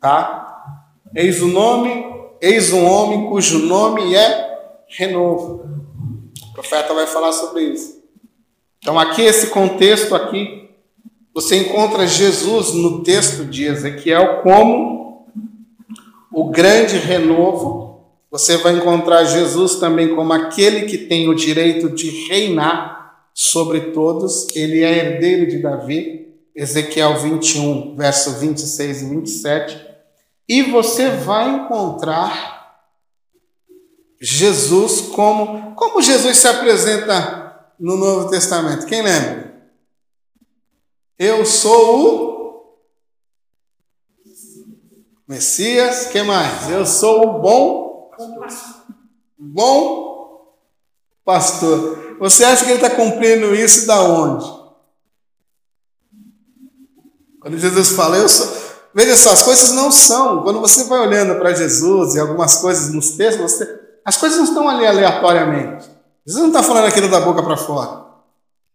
[0.00, 0.78] Tá?
[1.14, 2.06] Eis o nome,
[2.40, 4.58] eis um homem cujo nome é
[4.88, 5.64] renovo.
[6.50, 8.02] O profeta vai falar sobre isso.
[8.78, 10.61] Então, aqui, esse contexto aqui,
[11.34, 15.26] você encontra Jesus no texto de Ezequiel como
[16.30, 18.00] o grande renovo.
[18.30, 24.54] Você vai encontrar Jesus também como aquele que tem o direito de reinar sobre todos.
[24.54, 26.28] Ele é herdeiro de Davi.
[26.54, 29.86] Ezequiel 21, verso 26 e 27.
[30.46, 32.76] E você vai encontrar
[34.20, 38.86] Jesus como como Jesus se apresenta no Novo Testamento?
[38.86, 39.51] Quem lembra?
[41.24, 42.78] Eu sou o
[45.28, 46.68] Messias, que mais?
[46.68, 48.10] Eu sou o bom
[49.38, 50.52] bom
[51.24, 52.16] pastor.
[52.18, 54.52] Você acha que ele está cumprindo isso da onde?
[57.38, 58.60] Quando Jesus fala, eu sou.
[58.92, 60.42] Veja só, as coisas não são.
[60.42, 64.46] Quando você vai olhando para Jesus e algumas coisas nos textos, você as coisas não
[64.46, 65.88] estão ali aleatoriamente.
[66.26, 68.01] Jesus não está falando aquilo da boca para fora.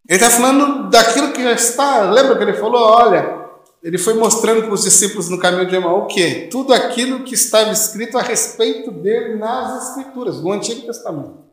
[0.07, 2.09] Ele está falando daquilo que já está.
[2.09, 2.81] Lembra que ele falou?
[2.81, 3.47] Olha,
[3.83, 6.47] ele foi mostrando para os discípulos no caminho de Emaú o quê?
[6.49, 11.45] Tudo aquilo que estava escrito a respeito dele nas Escrituras, no Antigo Testamento.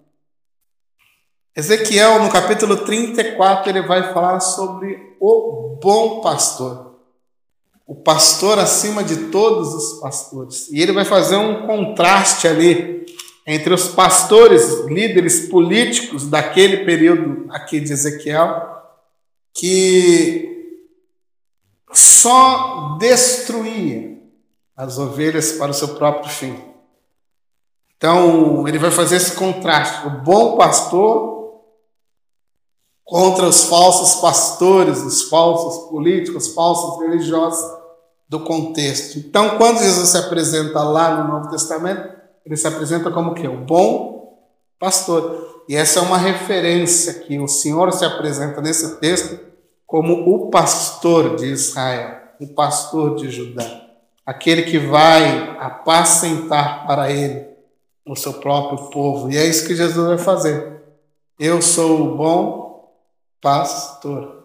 [1.57, 6.94] Ezequiel, no capítulo 34, ele vai falar sobre o bom pastor.
[7.86, 10.68] O pastor acima de todos os pastores.
[10.70, 13.05] E ele vai fazer um contraste ali
[13.47, 18.74] entre os pastores, líderes políticos daquele período aqui de Ezequiel,
[19.52, 20.81] que
[21.93, 24.19] só destruía
[24.77, 26.59] as ovelhas para o seu próprio fim.
[27.97, 31.62] Então, ele vai fazer esse contraste: o bom pastor
[33.05, 37.62] contra os falsos pastores, os falsos políticos, os falsos religiosos
[38.28, 39.19] do contexto.
[39.19, 42.14] Então, quando Jesus se apresenta lá no Novo Testamento,
[42.45, 43.49] ele se apresenta como o quê?
[43.49, 44.39] O bom
[44.79, 45.65] pastor.
[45.69, 49.41] E essa é uma referência que o Senhor se apresenta nesse texto
[49.87, 53.65] como o pastor de Israel, o pastor de Judá,
[54.27, 57.47] aquele que vai apacentar para ele
[58.07, 59.31] o seu próprio povo.
[59.31, 60.83] E é isso que Jesus vai fazer.
[61.39, 62.93] Eu sou o bom
[63.41, 64.45] pastor.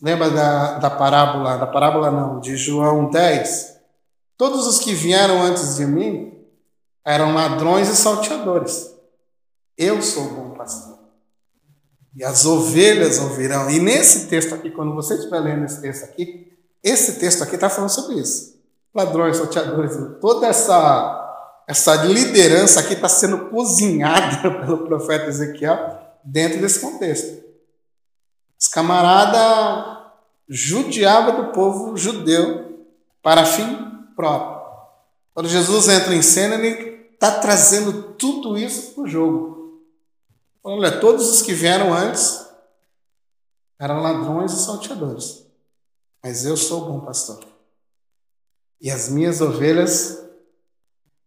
[0.00, 3.80] Lembra da, da parábola, da parábola não, de João 10?
[4.36, 6.32] Todos os que vieram antes de mim
[7.04, 8.92] eram ladrões e salteadores.
[9.76, 10.98] Eu sou o bom pastor.
[12.14, 13.70] E as ovelhas ouvirão.
[13.70, 16.52] E nesse texto aqui, quando você estiver lendo esse texto aqui,
[16.82, 18.60] esse texto aqui está falando sobre isso.
[18.94, 26.80] Ladrões, salteadores, toda essa, essa liderança aqui está sendo cozinhada pelo profeta Ezequiel dentro desse
[26.80, 27.42] contexto.
[28.60, 30.02] Os camaradas
[30.48, 32.86] judiavam do povo judeu
[33.22, 33.66] para fim
[34.14, 34.60] próprio.
[35.32, 36.91] Quando Jesus entra em cena, ele
[37.22, 39.80] está trazendo tudo isso para o jogo.
[40.64, 42.44] Olha, todos os que vieram antes
[43.78, 45.46] eram ladrões e salteadores,
[46.22, 47.44] mas eu sou o bom pastor.
[48.80, 50.20] E as minhas ovelhas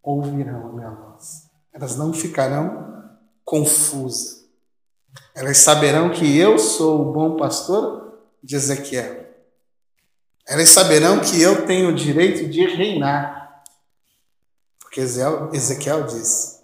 [0.03, 1.49] ouvirão a minha voz.
[1.71, 3.09] Elas não ficarão
[3.45, 4.45] confusas.
[5.33, 9.33] Elas saberão que eu sou o bom pastor de Ezequiel.
[10.45, 13.44] Elas saberão que eu tenho o direito de reinar
[14.95, 16.61] porque Ezequiel diz: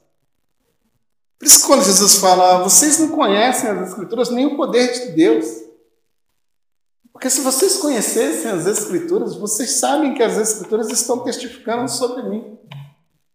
[1.37, 5.45] Por isso, quando Jesus fala, vocês não conhecem as Escrituras nem o poder de Deus.
[7.11, 12.57] Porque se vocês conhecessem as Escrituras, vocês sabem que as Escrituras estão testificando sobre mim.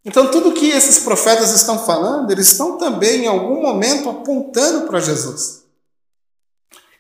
[0.02, 4.98] Então, tudo que esses profetas estão falando, eles estão também, em algum momento, apontando para
[4.98, 5.64] Jesus.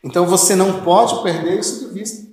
[0.04, 2.26] Então, você não pode perder isso de vista.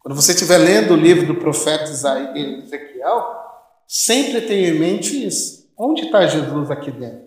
[0.00, 3.47] Quando você estiver lendo o livro do profeta Ezequiel,
[3.88, 5.66] sempre tenha em mente isso.
[5.76, 7.26] Onde está Jesus aqui dentro?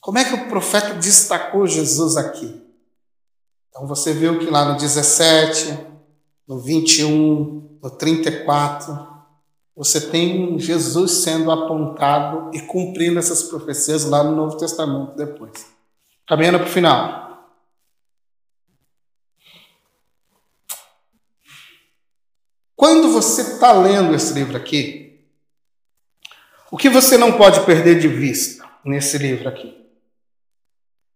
[0.00, 2.60] Como é que o profeta destacou Jesus aqui?
[3.68, 5.78] Então, você viu que lá no 17,
[6.46, 9.12] no 21, no 34,
[9.74, 15.66] você tem Jesus sendo apontado e cumprindo essas profecias lá no Novo Testamento depois.
[16.26, 17.22] Caminhando para o final.
[22.76, 25.01] Quando você está lendo esse livro aqui,
[26.72, 29.76] o que você não pode perder de vista nesse livro aqui?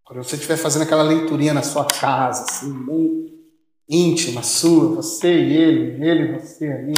[0.04, 3.34] Quando você estiver fazendo aquela leiturinha na sua casa, assim, bem
[3.88, 6.92] íntima, sua, você e ele, ele e você ali,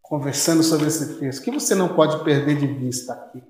[0.00, 3.42] conversando sobre esse texto, o que você não pode perder de vista aqui?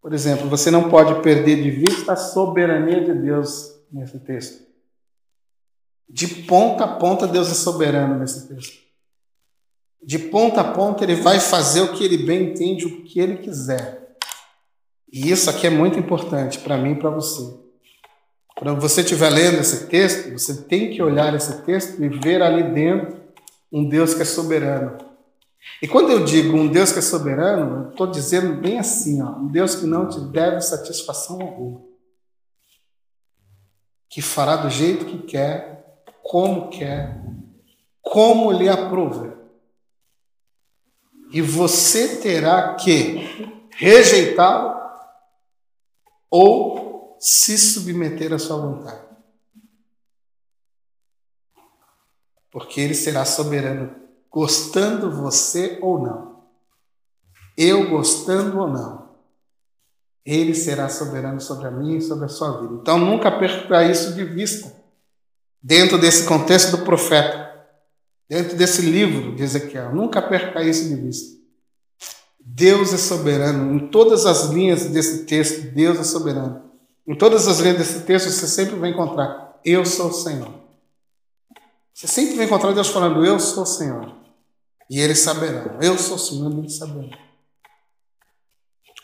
[0.00, 4.66] Por exemplo, você não pode perder de vista a soberania de Deus nesse texto.
[6.08, 8.81] De ponta a ponta, Deus é soberano nesse texto.
[10.02, 13.38] De ponta a ponta, Ele vai fazer o que Ele bem entende, o que Ele
[13.38, 14.16] quiser.
[15.12, 17.42] E isso aqui é muito importante para mim e para você.
[18.56, 22.62] Quando você estiver lendo esse texto, você tem que olhar esse texto e ver ali
[22.74, 23.20] dentro
[23.70, 25.12] um Deus que é soberano
[25.80, 29.30] e quando eu digo um Deus que é soberano, eu estou dizendo bem assim, ó,
[29.30, 31.80] um Deus que não te deve satisfação alguma.
[34.08, 37.20] Que fará do jeito que quer, como quer,
[38.00, 39.32] como lhe aprouver.
[41.32, 44.80] E você terá que rejeitá-lo
[46.30, 49.00] ou se submeter à sua vontade.
[52.50, 53.94] Porque ele será soberano
[54.30, 56.42] gostando você ou não.
[57.56, 59.12] Eu gostando ou não.
[60.24, 62.74] Ele será soberano sobre a minha e sobre a sua vida.
[62.80, 64.72] Então nunca perca isso de vista.
[65.62, 67.41] Dentro desse contexto do profeta,
[68.32, 71.38] dentro desse livro de Ezequiel, nunca perca isso de vista.
[72.40, 73.74] Deus é soberano.
[73.74, 76.62] Em todas as linhas desse texto, Deus é soberano.
[77.06, 80.48] Em todas as linhas desse texto, você sempre vai encontrar: Eu sou o Senhor.
[81.92, 84.16] Você sempre vai encontrar Deus falando: Eu sou o Senhor.
[84.88, 85.78] E eles saberão.
[85.82, 87.10] Eu sou o Senhor e eles saberão.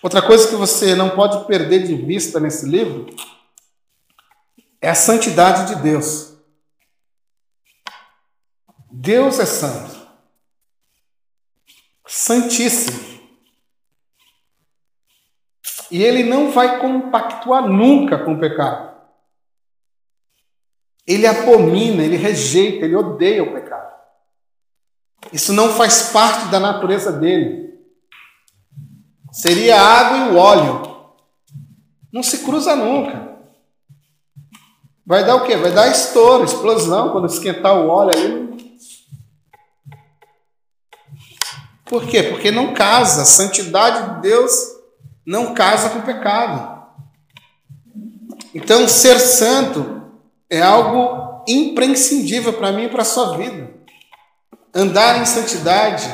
[0.03, 3.15] Outra coisa que você não pode perder de vista nesse livro
[4.81, 6.38] é a santidade de Deus.
[9.01, 9.97] Deus é santo.
[12.05, 12.99] Santíssimo.
[15.89, 18.93] E ele não vai compactuar nunca com o pecado.
[21.07, 23.95] Ele abomina, ele rejeita, ele odeia o pecado.
[25.33, 27.79] Isso não faz parte da natureza dele.
[29.31, 31.13] Seria a água e o óleo.
[32.13, 33.29] Não se cruza nunca.
[35.07, 35.57] Vai dar o quê?
[35.57, 38.48] Vai dar estouro, explosão, quando esquentar o óleo aí.
[41.89, 42.23] Por quê?
[42.25, 43.23] Porque não casa.
[43.23, 44.53] A santidade de Deus
[45.27, 46.79] não casa com o pecado.
[48.55, 50.03] Então, ser santo
[50.51, 53.79] é algo imprescindível para mim e para a sua vida
[54.75, 56.07] andar em santidade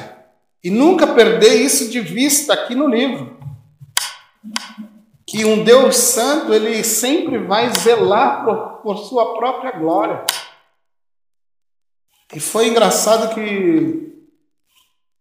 [0.62, 3.38] e nunca perder isso de vista aqui no livro.
[5.26, 10.24] Que um Deus santo, ele sempre vai zelar por, por sua própria glória.
[12.32, 14.13] E foi engraçado que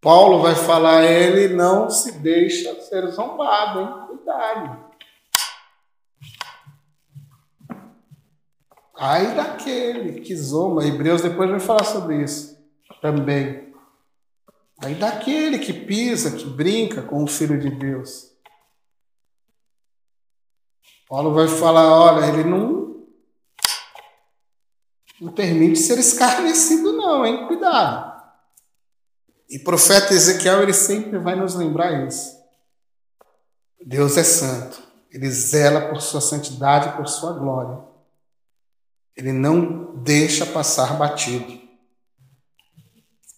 [0.03, 4.07] Paulo vai falar, ele não se deixa ser zombado, hein?
[4.07, 4.93] Cuidado.
[8.97, 10.85] Ai daquele que zomba.
[10.85, 12.61] Hebreus depois vai falar sobre isso
[13.01, 13.73] também.
[14.83, 18.29] Aí daquele que pisa, que brinca com o Filho de Deus.
[21.07, 23.05] Paulo vai falar: olha, ele não,
[25.21, 27.47] não permite ser escarnecido, não, hein?
[27.47, 28.12] Cuidado.
[29.53, 32.41] E profeta Ezequiel, ele sempre vai nos lembrar isso.
[33.85, 34.81] Deus é santo.
[35.11, 37.77] Ele zela por sua santidade, por sua glória.
[39.15, 41.61] Ele não deixa passar batido.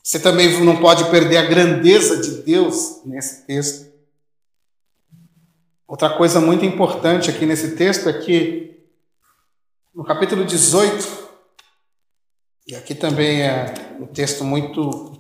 [0.02, 3.92] Você também não pode perder a grandeza de Deus nesse texto.
[5.86, 8.88] Outra coisa muito importante aqui nesse texto é que
[9.94, 11.30] no capítulo 18,
[12.68, 15.15] e aqui também é um texto muito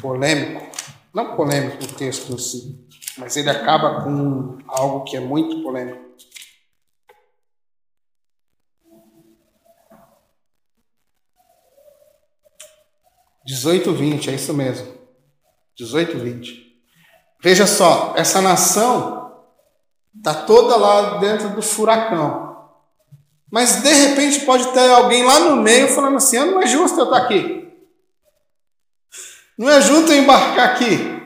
[0.00, 0.66] polêmico,
[1.12, 6.08] não polêmico o texto em si, mas ele acaba com algo que é muito polêmico.
[13.44, 14.92] Dezoito vinte, é isso mesmo.
[15.74, 16.68] Dezoito vinte.
[17.42, 19.42] Veja só, essa nação
[20.14, 22.68] está toda lá dentro do furacão.
[23.50, 27.00] Mas de repente pode ter alguém lá no meio falando assim: ah, não é justo
[27.00, 27.67] eu estar aqui.
[29.58, 31.18] Não é justo eu embarcar aqui.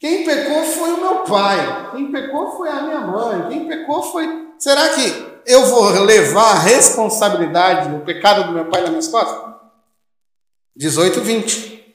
[0.00, 1.92] Quem pecou foi o meu pai.
[1.92, 3.48] Quem pecou foi a minha mãe.
[3.48, 4.48] Quem pecou foi.
[4.58, 9.54] Será que eu vou levar a responsabilidade do pecado do meu pai nas minhas costas?
[10.76, 11.94] 18, 20.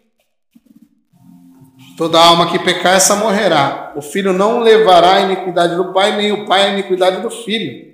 [1.98, 3.91] Toda alma que pecar, essa morrerá.
[3.98, 7.90] O filho não levará a iniquidade do pai, nem o pai a iniquidade do filho.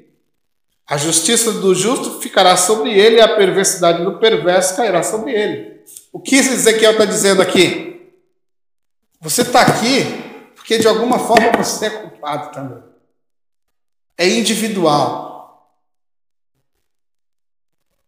[0.88, 5.74] A justiça do justo ficará sobre ele e a perversidade do perverso cairá sobre ele.
[6.16, 8.10] O que Ezequiel está dizendo aqui?
[9.20, 10.06] Você está aqui
[10.56, 12.82] porque de alguma forma você é culpado também.
[14.18, 15.78] É individual.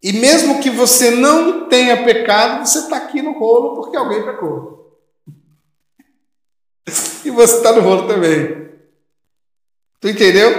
[0.02, 4.98] E mesmo que você não tenha pecado, você está aqui no rolo porque alguém pecou.
[7.26, 8.72] E você está no rolo também.
[10.00, 10.50] Tu entendeu?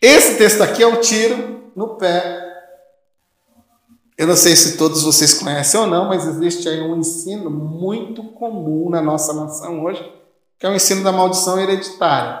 [0.00, 2.39] Esse texto aqui é o tiro no pé.
[4.20, 8.22] Eu não sei se todos vocês conhecem ou não, mas existe aí um ensino muito
[8.22, 10.12] comum na nossa nação hoje,
[10.58, 12.38] que é o ensino da maldição hereditária.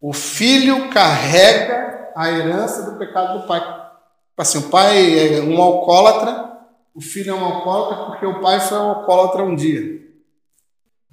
[0.00, 3.60] O filho carrega a herança do pecado do pai.
[3.60, 6.58] Tipo assim, o pai é um alcoólatra,
[6.94, 10.00] o filho é um alcoólatra porque o pai foi um alcoólatra um dia.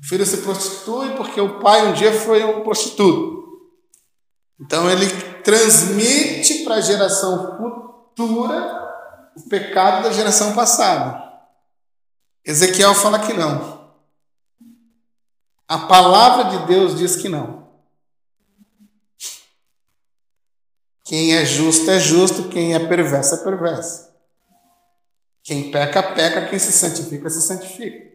[0.02, 3.44] O filho se prostitui porque o pai um dia foi um prostituto.
[4.58, 5.08] Então ele
[5.44, 8.81] transmite para a geração futura
[9.36, 11.32] o pecado da geração passada.
[12.46, 13.82] Ezequiel fala que não.
[15.68, 17.62] A palavra de Deus diz que não.
[21.06, 24.10] Quem é justo é justo, quem é perverso é perverso.
[25.44, 28.12] Quem peca, peca, quem se santifica, se santifica.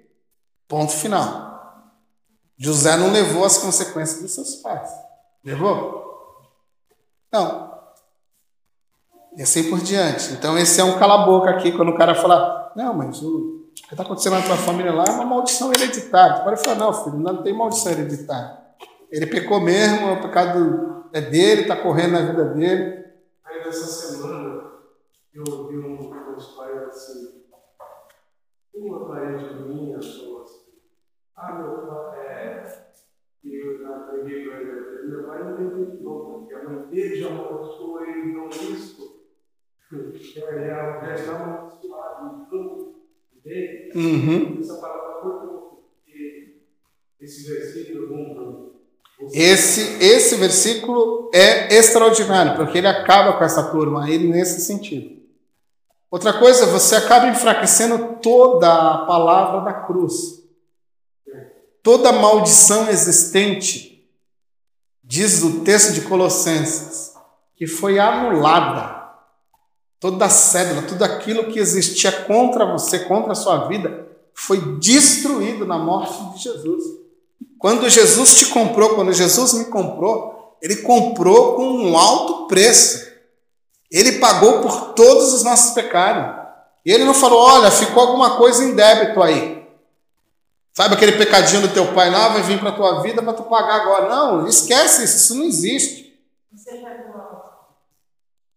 [0.69, 1.93] Ponto final.
[2.57, 4.91] José não levou as consequências dos seus pais.
[5.45, 6.07] Levou?
[7.33, 7.66] Não.
[9.37, 10.33] E assim por diante.
[10.33, 14.03] Então, esse é um cala-boca aqui, quando o cara fala, não, mas o que está
[14.03, 16.37] acontecendo na tua família lá é uma maldição hereditária.
[16.37, 18.57] Tu pode falar, não, filho, não tem maldição hereditária.
[19.11, 23.05] Ele pecou mesmo, o pecado é dele, está correndo na vida dele.
[23.45, 24.63] Aí, nessa semana,
[25.35, 25.97] eu ouvi um
[26.35, 27.43] dos pais assim,
[28.75, 30.27] uma parente minha assim,
[31.37, 32.65] ah, meu pai, é,
[33.45, 37.29] eu já preguei para ele, meu pai não tem novo, porque a mãe dele já
[37.29, 38.96] amaldiçoou ele, não isso.
[43.95, 44.61] Uhum.
[47.21, 48.07] Esse versículo
[49.19, 55.17] esse versículo é extraordinário, porque ele acaba com essa turma aí nesse sentido.
[56.11, 60.43] Outra coisa, você acaba enfraquecendo toda a palavra da cruz.
[61.83, 64.07] Toda maldição existente,
[65.03, 67.15] diz o texto de Colossenses,
[67.55, 69.06] que foi anulada.
[70.07, 75.67] Toda a cédula, tudo aquilo que existia contra você, contra a sua vida, foi destruído
[75.67, 76.85] na morte de Jesus.
[77.59, 83.05] Quando Jesus te comprou, quando Jesus me comprou, ele comprou com um alto preço.
[83.91, 86.47] Ele pagou por todos os nossos pecados.
[86.85, 89.67] E ele não falou: olha, ficou alguma coisa em débito aí.
[90.73, 93.43] Sabe aquele pecadinho do teu pai lá, vai vir para a tua vida para tu
[93.43, 94.09] pagar agora.
[94.09, 96.17] Não, esquece isso, isso não existe.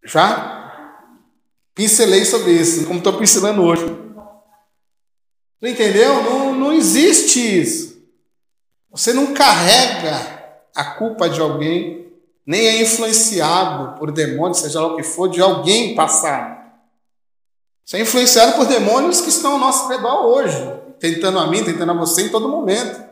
[0.04, 0.69] Já?
[1.80, 3.86] Pincelei sobre isso, como estou pincelando hoje.
[5.58, 6.22] Tu entendeu?
[6.22, 8.02] Não, não existe isso.
[8.90, 12.12] Você não carrega a culpa de alguém,
[12.44, 16.60] nem é influenciado por demônios, seja lá o que for, de alguém passado.
[17.82, 20.58] Você é influenciado por demônios que estão ao nosso redor hoje
[20.98, 23.02] tentando a mim, tentando a você em todo momento.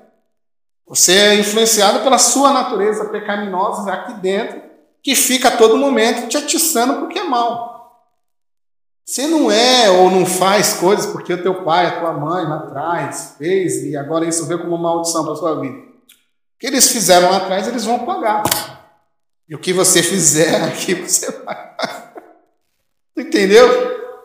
[0.87, 4.61] Você é influenciado pela sua natureza pecaminosa aqui dentro,
[5.03, 7.78] que fica a todo momento te atiçando porque é mal.
[9.09, 12.57] Você não é ou não faz coisas porque o teu pai, a tua mãe lá
[12.57, 15.79] atrás fez e agora isso veio como uma maldição para a sua vida.
[15.79, 18.43] O que eles fizeram lá atrás, eles vão pagar.
[19.49, 22.13] E o que você fizer aqui, você vai pagar.
[23.17, 23.67] Entendeu?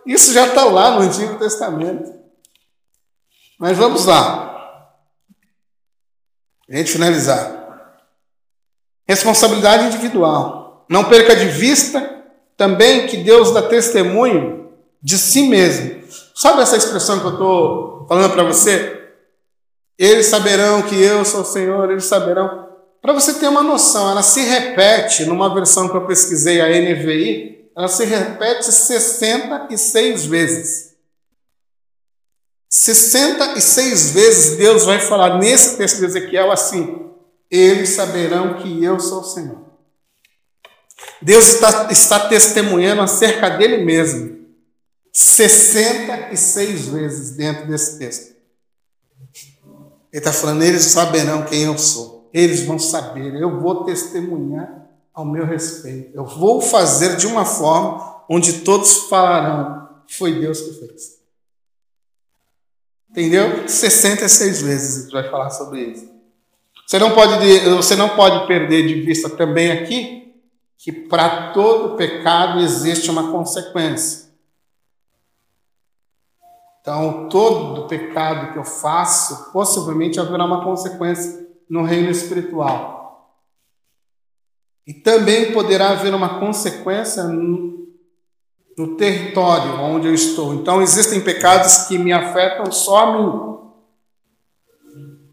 [0.05, 2.13] Isso já está lá no Antigo Testamento.
[3.57, 4.91] Mas vamos lá.
[6.69, 7.95] A gente finalizar.
[9.07, 10.85] Responsabilidade individual.
[10.89, 12.21] Não perca de vista
[12.57, 14.62] também que Deus dá testemunho
[15.03, 16.01] de si mesmo.
[16.33, 19.01] Sabe essa expressão que eu estou falando para você?
[19.97, 22.69] Eles saberão que eu sou o Senhor, eles saberão.
[23.01, 27.69] Para você ter uma noção, ela se repete numa versão que eu pesquisei, a NVI,
[27.75, 30.93] ela se repete 66 vezes.
[32.69, 37.11] 66 vezes Deus vai falar nesse texto de Ezequiel assim:
[37.51, 39.61] eles saberão que eu sou o Senhor.
[41.21, 44.42] Deus está, está testemunhando acerca dele mesmo
[45.13, 48.33] 66 vezes dentro desse texto.
[50.11, 52.29] Ele está falando, eles saberão quem eu sou.
[52.33, 56.15] Eles vão saber, eu vou testemunhar ao meu respeito.
[56.15, 61.19] Eu vou fazer de uma forma onde todos falarão, foi Deus que fez.
[63.11, 63.67] Entendeu?
[63.67, 66.11] 66 vezes gente vai falar sobre isso.
[66.87, 70.33] Você não pode, você não pode perder de vista também aqui
[70.77, 74.22] que para todo pecado existe uma consequência.
[76.83, 83.39] Então, todo pecado que eu faço, possivelmente haverá uma consequência no reino espiritual.
[84.85, 87.87] E também poderá haver uma consequência no,
[88.77, 90.53] no território onde eu estou.
[90.55, 93.53] Então, existem pecados que me afetam só a mim.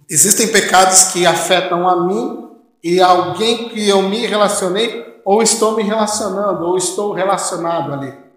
[0.09, 2.49] Existem pecados que afetam a mim
[2.81, 8.30] e alguém que eu me relacionei, ou estou me relacionando, ou estou relacionado ali.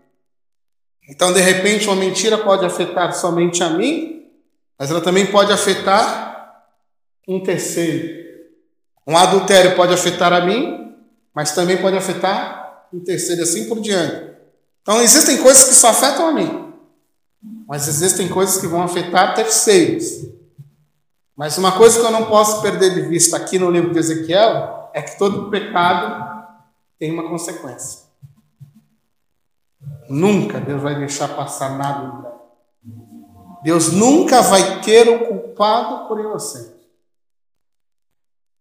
[1.09, 4.25] Então, de repente, uma mentira pode afetar somente a mim,
[4.77, 6.63] mas ela também pode afetar
[7.27, 8.23] um terceiro.
[9.05, 10.95] Um adultério pode afetar a mim,
[11.33, 14.33] mas também pode afetar um terceiro, assim por diante.
[14.81, 16.73] Então, existem coisas que só afetam a mim,
[17.67, 20.25] mas existem coisas que vão afetar terceiros.
[21.35, 24.91] Mas uma coisa que eu não posso perder de vista aqui no livro de Ezequiel
[24.93, 26.45] é que todo pecado
[26.99, 28.02] tem uma consequência.
[30.09, 32.33] Nunca Deus vai deixar passar nada.
[33.63, 36.73] Deus nunca vai ter o culpado por inocente.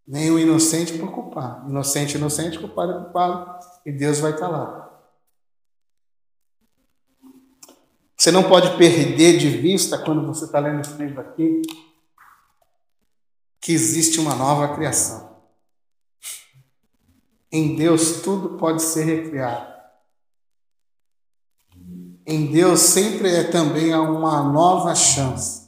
[0.06, 1.69] Nem o inocente por culpado.
[1.69, 3.59] Inocente, inocente, culpado culpado.
[3.85, 4.81] E Deus vai estar lá.
[8.16, 11.62] Você não pode perder de vista, quando você está lendo esse livro aqui,
[13.60, 15.43] que existe uma nova criação.
[17.51, 19.72] Em Deus tudo pode ser recriado
[22.27, 25.62] em Deus sempre é também uma nova chance.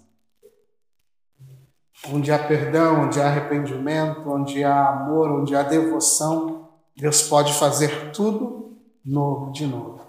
[2.12, 8.12] Onde há perdão, onde há arrependimento, onde há amor, onde há devoção, Deus pode fazer
[8.12, 10.00] tudo novo de novo.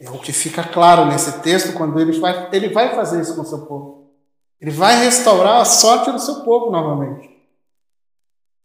[0.00, 3.42] É o que fica claro nesse texto quando ele vai, ele vai fazer isso com
[3.42, 4.10] o seu povo.
[4.60, 7.28] Ele vai restaurar a sorte do seu povo novamente.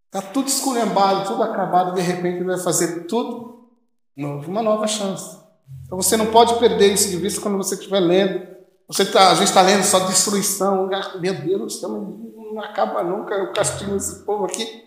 [0.05, 3.69] Está tudo esculhambado, tudo acabado, de repente ele vai fazer tudo
[4.15, 5.44] novo, uma nova chance.
[5.85, 8.55] Então você não pode perder isso de vista quando você estiver lendo.
[8.87, 10.89] Você tá, a gente está lendo só destruição.
[11.19, 14.83] Meu Deus, não acaba nunca o castigo desse povo aqui.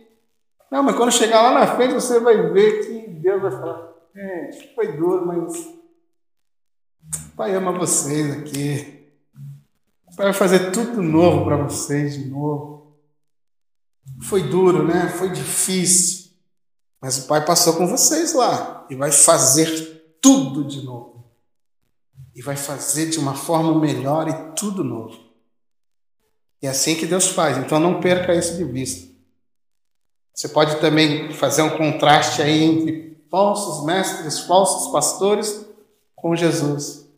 [0.70, 4.50] Não, mas quando chegar lá na frente, você vai ver que Deus vai falar: é,
[4.74, 9.09] foi duro, mas o Pai ama vocês aqui.
[10.12, 12.96] O Pai vai fazer tudo novo para vocês de novo.
[14.22, 15.09] Foi duro, né?
[15.09, 16.32] Foi difícil.
[17.00, 21.24] Mas o Pai passou com vocês lá e vai fazer tudo de novo.
[22.35, 25.19] E vai fazer de uma forma melhor e tudo novo.
[26.62, 27.59] E é assim que Deus faz.
[27.59, 29.09] Então não perca isso de vista.
[30.35, 35.66] Você pode também fazer um contraste aí entre falsos mestres, falsos pastores
[36.15, 37.09] com Jesus.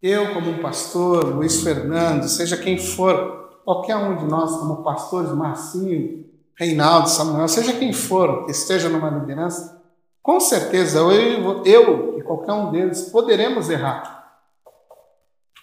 [0.00, 5.30] Eu, como um pastor, Luiz Fernando, seja quem for, qualquer um de nós, como pastores,
[5.30, 6.24] Marcinho,
[6.56, 9.81] Reinaldo, Samuel, seja quem for que esteja numa liderança,
[10.22, 14.22] com certeza, eu, eu e qualquer um deles poderemos errar.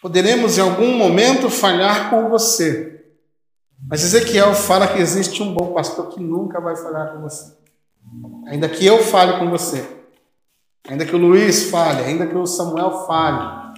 [0.02, 3.04] Poderemos em algum momento falhar com você.
[3.88, 7.58] Mas Ezequiel fala que existe um bom pastor que nunca vai falhar com você.
[8.48, 9.98] Ainda que eu fale com você.
[10.88, 13.76] Ainda que o Luiz fale, ainda que o Samuel fale.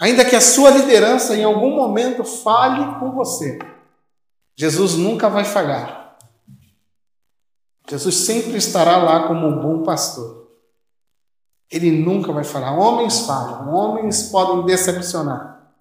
[0.00, 3.58] Ainda que a sua liderança em algum momento fale com você.
[4.56, 6.07] Jesus nunca vai falhar.
[7.88, 10.48] Jesus sempre estará lá como um bom pastor.
[11.70, 12.72] Ele nunca vai falar.
[12.78, 15.72] Homens falham, homens podem decepcionar.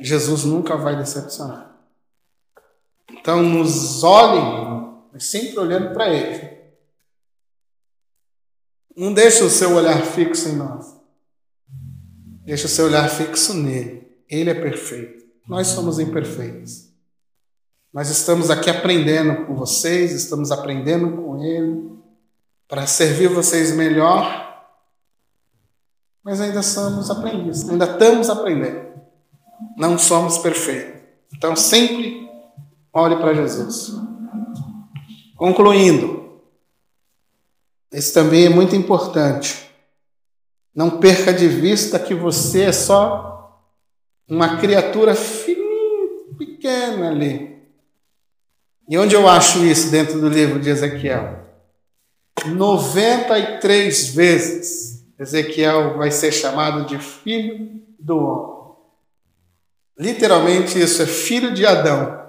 [0.00, 1.74] Jesus nunca vai decepcionar.
[3.10, 6.54] Então, nos olhem, mas sempre olhando para Ele.
[8.96, 10.94] Não deixe o seu olhar fixo em nós.
[12.44, 14.06] Deixe o seu olhar fixo nele.
[14.28, 15.24] Ele é perfeito.
[15.48, 16.83] Nós somos imperfeitos.
[17.94, 21.96] Nós estamos aqui aprendendo com vocês, estamos aprendendo com Ele,
[22.66, 24.66] para servir vocês melhor,
[26.24, 28.94] mas ainda somos aprendizes, ainda estamos aprendendo.
[29.76, 31.02] Não somos perfeitos.
[31.36, 32.28] Então, sempre
[32.92, 33.92] olhe para Jesus.
[35.36, 36.40] Concluindo,
[37.92, 39.70] esse também é muito importante.
[40.74, 43.62] Não perca de vista que você é só
[44.28, 47.53] uma criatura fininha, pequena ali.
[48.88, 51.42] E onde eu acho isso dentro do livro de Ezequiel?
[52.46, 58.54] 93 vezes Ezequiel vai ser chamado de filho do homem.
[59.98, 62.22] Literalmente, isso é filho de Adão.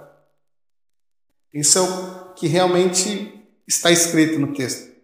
[1.52, 4.94] Isso é o que realmente está escrito no texto.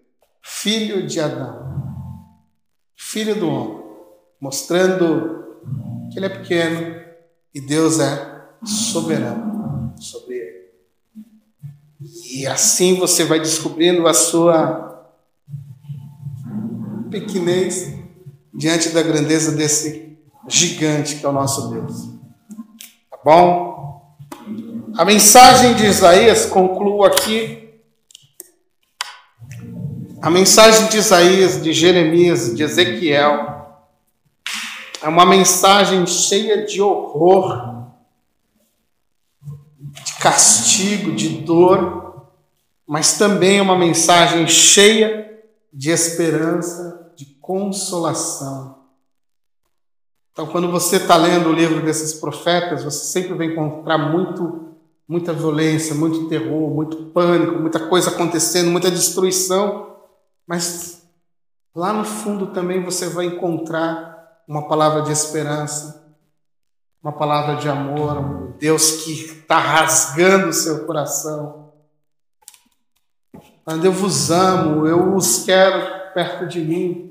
[0.42, 1.60] Filho de Adão.
[2.96, 3.82] Filho do homem.
[4.40, 5.60] Mostrando
[6.10, 7.02] que ele é pequeno
[7.54, 10.31] e Deus é soberano sobre.
[12.30, 15.06] E assim você vai descobrindo a sua
[17.10, 17.94] pequenez
[18.52, 20.18] diante da grandeza desse
[20.48, 22.08] gigante que é o nosso Deus.
[23.10, 24.16] Tá bom?
[24.96, 27.70] A mensagem de Isaías conclua aqui.
[30.20, 33.52] A mensagem de Isaías, de Jeremias, de Ezequiel
[35.02, 37.81] é uma mensagem cheia de horror,
[40.22, 42.28] castigo, de dor,
[42.86, 45.42] mas também uma mensagem cheia
[45.72, 48.82] de esperança de consolação.
[50.32, 54.68] Então, quando você está lendo o livro desses profetas, você sempre vai encontrar muito,
[55.06, 59.96] muita violência, muito terror, muito pânico, muita coisa acontecendo, muita destruição.
[60.46, 61.02] Mas
[61.74, 66.01] lá no fundo também você vai encontrar uma palavra de esperança,
[67.02, 71.72] uma palavra de amor, um Deus que está rasgando o seu coração.
[73.82, 77.10] Eu vos amo, eu os quero perto de mim.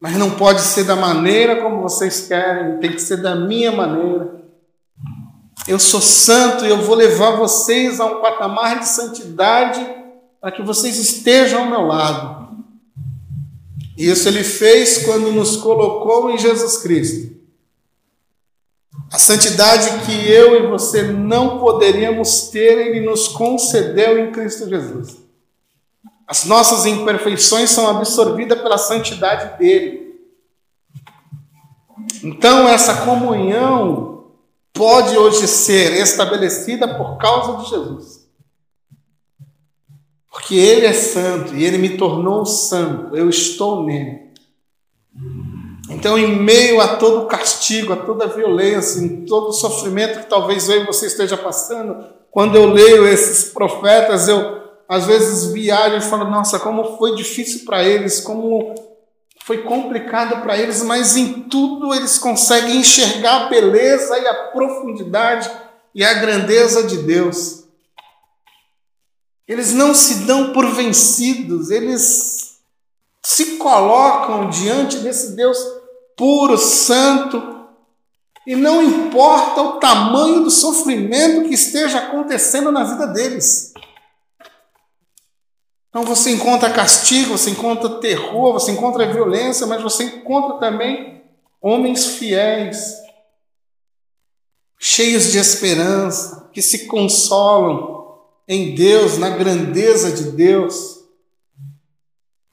[0.00, 4.40] Mas não pode ser da maneira como vocês querem, tem que ser da minha maneira.
[5.68, 9.86] Eu sou santo e eu vou levar vocês a um patamar de santidade
[10.40, 12.56] para que vocês estejam ao meu lado.
[13.94, 17.39] Isso ele fez quando nos colocou em Jesus Cristo.
[19.12, 25.18] A santidade que eu e você não poderíamos ter, ele nos concedeu em Cristo Jesus.
[26.28, 30.14] As nossas imperfeições são absorvidas pela santidade dele.
[32.22, 34.26] Então, essa comunhão
[34.72, 38.28] pode hoje ser estabelecida por causa de Jesus.
[40.30, 44.30] Porque ele é santo e ele me tornou santo, eu estou nele.
[45.90, 50.20] Então, em meio a todo o castigo, a toda a violência, em todo o sofrimento
[50.20, 55.52] que talvez eu e você esteja passando, quando eu leio esses profetas, eu às vezes
[55.52, 58.72] viaja e fala: nossa, como foi difícil para eles, como
[59.44, 65.50] foi complicado para eles, mas em tudo eles conseguem enxergar a beleza e a profundidade
[65.92, 67.64] e a grandeza de Deus.
[69.48, 72.60] Eles não se dão por vencidos, eles
[73.20, 75.79] se colocam diante desse Deus
[76.20, 77.66] puro, santo,
[78.46, 83.72] e não importa o tamanho do sofrimento que esteja acontecendo na vida deles.
[85.88, 91.24] Então você encontra castigo, você encontra terror, você encontra violência, mas você encontra também
[91.58, 92.96] homens fiéis,
[94.78, 100.98] cheios de esperança, que se consolam em Deus, na grandeza de Deus,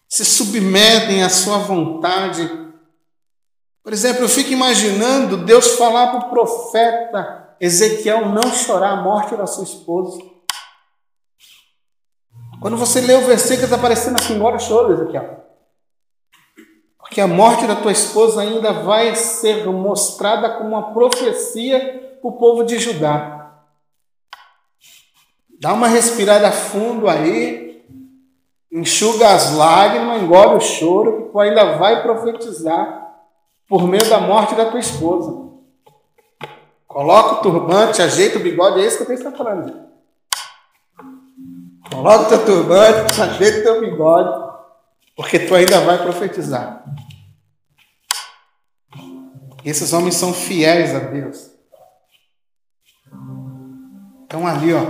[0.07, 2.66] se submetem à sua vontade.
[3.87, 9.33] Por exemplo, eu fico imaginando Deus falar para o profeta Ezequiel não chorar a morte
[9.37, 10.21] da sua esposa.
[12.59, 15.41] Quando você lê o versículo, está aparecendo assim, agora choro, Ezequiel.
[16.99, 22.33] Porque a morte da tua esposa ainda vai ser mostrada como uma profecia para o
[22.33, 23.53] povo de Judá.
[25.61, 27.85] Dá uma respirada fundo aí,
[28.69, 33.06] enxuga as lágrimas, engole o choro, que tu ainda vai profetizar
[33.67, 35.47] por meio da morte da tua esposa.
[36.87, 39.87] Coloca o turbante, ajeita o bigode, é isso que eu tenho que estar falando.
[41.91, 44.51] Coloca o teu turbante, ajeita o teu bigode,
[45.15, 46.83] porque tu ainda vai profetizar.
[49.65, 51.51] Esses homens são fiéis a Deus.
[54.23, 54.81] Estão ali, ó,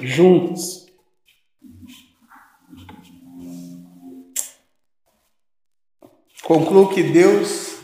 [0.00, 0.86] juntos.
[6.44, 7.77] Concluo que Deus,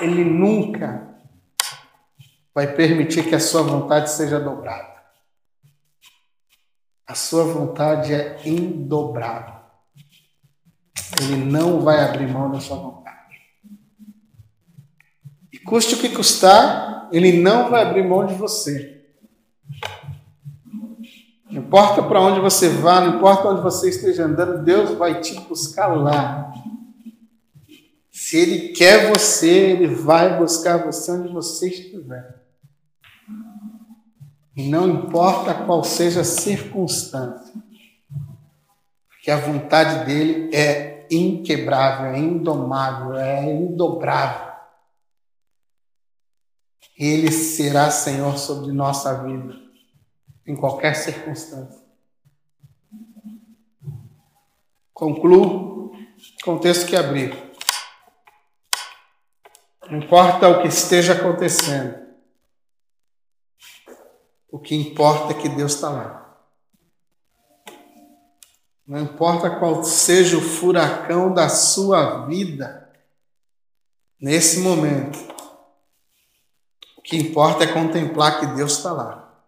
[0.00, 1.16] Ele nunca
[2.54, 4.96] vai permitir que a sua vontade seja dobrada.
[7.06, 9.54] A sua vontade é indobrável.
[11.20, 13.16] Ele não vai abrir mão da sua vontade.
[15.52, 19.04] E custe o que custar, ele não vai abrir mão de você.
[21.50, 25.38] Não importa para onde você vá, não importa onde você esteja andando, Deus vai te
[25.40, 26.52] buscar lá.
[28.26, 32.42] Se Ele quer você, Ele vai buscar você onde você estiver.
[34.56, 37.54] E não importa qual seja a circunstância,
[39.06, 44.56] porque a vontade dele é inquebrável, é indomável, é indobrável.
[46.98, 49.54] Ele será Senhor sobre nossa vida,
[50.44, 51.86] em qualquer circunstância.
[54.92, 55.92] Concluo
[56.42, 57.45] com o texto que abri.
[59.90, 62.06] Não importa o que esteja acontecendo,
[64.50, 66.26] o que importa é que Deus está lá.
[68.86, 72.92] Não importa qual seja o furacão da sua vida,
[74.20, 75.18] nesse momento,
[76.96, 79.44] o que importa é contemplar que Deus está lá.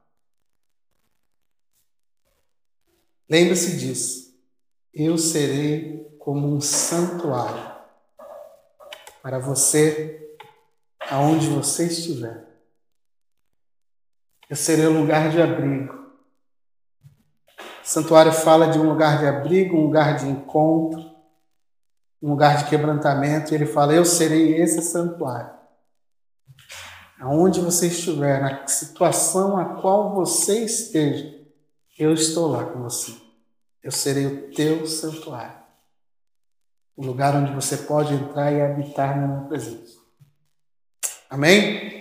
[3.28, 4.34] Lembre-se disso.
[4.92, 7.76] Eu serei como um santuário
[9.22, 10.27] para você,
[11.10, 12.46] aonde você estiver.
[14.48, 15.94] Eu serei o lugar de abrigo.
[17.58, 21.00] O santuário fala de um lugar de abrigo, um lugar de encontro,
[22.22, 23.52] um lugar de quebrantamento.
[23.52, 25.58] E ele fala: Eu serei esse santuário.
[27.20, 31.36] Aonde você estiver, na situação a qual você esteja,
[31.98, 33.16] eu estou lá com você.
[33.82, 35.58] Eu serei o teu santuário.
[36.96, 39.97] O lugar onde você pode entrar e habitar na minha presença.
[41.30, 41.97] Amém?